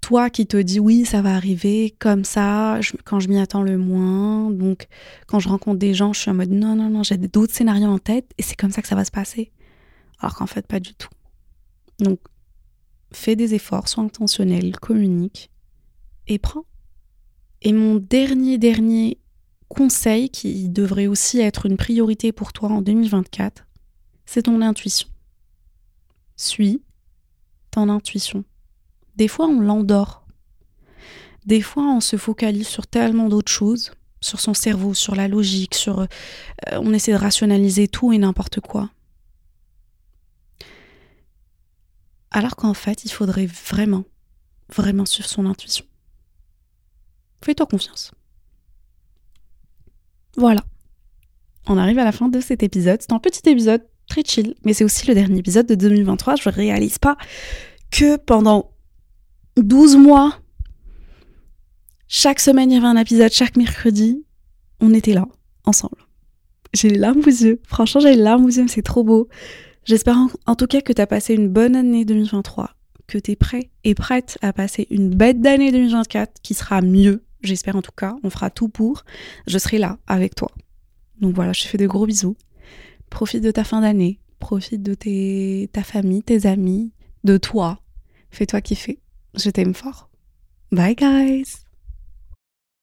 toi 0.00 0.30
qui 0.30 0.46
te 0.46 0.56
dis 0.56 0.80
oui, 0.80 1.04
ça 1.04 1.22
va 1.22 1.34
arriver 1.34 1.94
comme 1.98 2.24
ça, 2.24 2.80
quand 3.04 3.20
je 3.20 3.28
m'y 3.28 3.38
attends 3.38 3.62
le 3.62 3.78
moins. 3.78 4.50
Donc, 4.50 4.86
quand 5.26 5.40
je 5.40 5.48
rencontre 5.48 5.78
des 5.78 5.94
gens, 5.94 6.12
je 6.12 6.20
suis 6.20 6.30
en 6.30 6.34
mode 6.34 6.50
non, 6.50 6.74
non, 6.74 6.90
non, 6.90 7.02
j'ai 7.02 7.16
d'autres 7.16 7.54
scénarios 7.54 7.88
en 7.88 7.98
tête 7.98 8.30
et 8.38 8.42
c'est 8.42 8.56
comme 8.56 8.70
ça 8.70 8.82
que 8.82 8.88
ça 8.88 8.96
va 8.96 9.04
se 9.04 9.10
passer. 9.10 9.52
Alors 10.18 10.34
qu'en 10.34 10.46
fait, 10.46 10.66
pas 10.66 10.80
du 10.80 10.94
tout. 10.94 11.08
Donc, 11.98 12.18
fais 13.12 13.36
des 13.36 13.54
efforts, 13.54 13.88
sois 13.88 14.04
intentionnel, 14.04 14.78
communique 14.78 15.50
et 16.26 16.38
prends. 16.38 16.64
Et 17.62 17.72
mon 17.72 17.96
dernier, 17.96 18.58
dernier 18.58 19.18
conseil 19.68 20.30
qui 20.30 20.68
devrait 20.68 21.06
aussi 21.06 21.40
être 21.40 21.66
une 21.66 21.76
priorité 21.76 22.32
pour 22.32 22.52
toi 22.52 22.70
en 22.70 22.82
2024, 22.82 23.66
c'est 24.26 24.42
ton 24.42 24.60
intuition. 24.62 25.08
Suis 26.36 26.82
ton 27.70 27.88
intuition. 27.88 28.44
Des 29.20 29.28
fois, 29.28 29.48
on 29.48 29.60
l'endort. 29.60 30.24
Des 31.44 31.60
fois, 31.60 31.82
on 31.82 32.00
se 32.00 32.16
focalise 32.16 32.66
sur 32.66 32.86
tellement 32.86 33.28
d'autres 33.28 33.52
choses, 33.52 33.92
sur 34.22 34.40
son 34.40 34.54
cerveau, 34.54 34.94
sur 34.94 35.14
la 35.14 35.28
logique, 35.28 35.74
sur... 35.74 36.00
Euh, 36.00 36.06
on 36.72 36.94
essaie 36.94 37.12
de 37.12 37.18
rationaliser 37.18 37.86
tout 37.86 38.14
et 38.14 38.18
n'importe 38.18 38.60
quoi. 38.60 38.88
Alors 42.30 42.56
qu'en 42.56 42.72
fait, 42.72 43.04
il 43.04 43.10
faudrait 43.10 43.44
vraiment, 43.44 44.04
vraiment 44.74 45.04
suivre 45.04 45.28
son 45.28 45.44
intuition. 45.44 45.84
Fais-toi 47.44 47.66
confiance. 47.66 48.12
Voilà. 50.38 50.64
On 51.66 51.76
arrive 51.76 51.98
à 51.98 52.04
la 52.04 52.12
fin 52.12 52.30
de 52.30 52.40
cet 52.40 52.62
épisode. 52.62 53.02
C'est 53.02 53.12
un 53.12 53.18
petit 53.18 53.46
épisode 53.50 53.86
très 54.08 54.22
chill, 54.24 54.54
mais 54.64 54.72
c'est 54.72 54.84
aussi 54.84 55.06
le 55.06 55.12
dernier 55.12 55.40
épisode 55.40 55.66
de 55.66 55.74
2023. 55.74 56.36
Je 56.36 56.48
ne 56.48 56.54
réalise 56.54 56.96
pas 56.96 57.18
que 57.90 58.16
pendant 58.16 58.70
12 59.62 59.96
mois, 59.96 60.38
chaque 62.08 62.40
semaine 62.40 62.70
il 62.70 62.74
y 62.74 62.76
avait 62.78 62.86
un 62.86 62.96
épisode, 62.96 63.30
chaque 63.32 63.56
mercredi, 63.56 64.24
on 64.80 64.92
était 64.94 65.14
là, 65.14 65.26
ensemble. 65.64 65.98
J'ai 66.72 66.88
les 66.88 66.98
larmes 66.98 67.20
aux 67.20 67.26
yeux, 67.26 67.60
franchement 67.66 68.00
j'ai 68.00 68.10
les 68.10 68.22
larmes 68.22 68.44
aux 68.44 68.50
yeux, 68.50 68.66
c'est 68.68 68.82
trop 68.82 69.04
beau. 69.04 69.28
J'espère 69.84 70.16
en, 70.46 70.54
tout 70.54 70.66
cas 70.66 70.80
que 70.80 70.92
tu 70.92 71.00
as 71.00 71.06
passé 71.06 71.34
une 71.34 71.48
bonne 71.48 71.74
année 71.74 72.04
2023, 72.04 72.70
que 73.06 73.18
tu 73.18 73.32
es 73.32 73.36
prêt 73.36 73.70
et 73.84 73.94
prête 73.94 74.38
à 74.42 74.52
passer 74.52 74.86
une 74.90 75.10
bête 75.10 75.40
d'année 75.40 75.72
2024 75.72 76.40
qui 76.42 76.54
sera 76.54 76.80
mieux, 76.80 77.24
j'espère 77.42 77.76
en 77.76 77.82
tout 77.82 77.92
cas, 77.96 78.16
on 78.22 78.30
fera 78.30 78.50
tout 78.50 78.68
pour, 78.68 79.04
je 79.46 79.58
serai 79.58 79.78
là 79.78 79.98
avec 80.06 80.34
toi. 80.34 80.50
Donc 81.20 81.34
voilà, 81.34 81.52
je 81.52 81.62
te 81.62 81.68
fais 81.68 81.78
de 81.78 81.86
gros 81.86 82.06
bisous. 82.06 82.36
Profite 83.08 83.42
de 83.42 83.50
ta 83.50 83.64
fin 83.64 83.80
d'année, 83.80 84.20
profite 84.38 84.82
de 84.82 84.94
ta 85.66 85.82
famille, 85.82 86.22
tes 86.22 86.46
amis, 86.46 86.92
de 87.24 87.36
toi. 87.36 87.80
Fais-toi 88.30 88.60
kiffer. 88.60 88.98
Je 89.34 89.50
t'aime 89.50 89.74
fort. 89.74 90.08
Bye 90.72 90.94
guys 90.94 91.59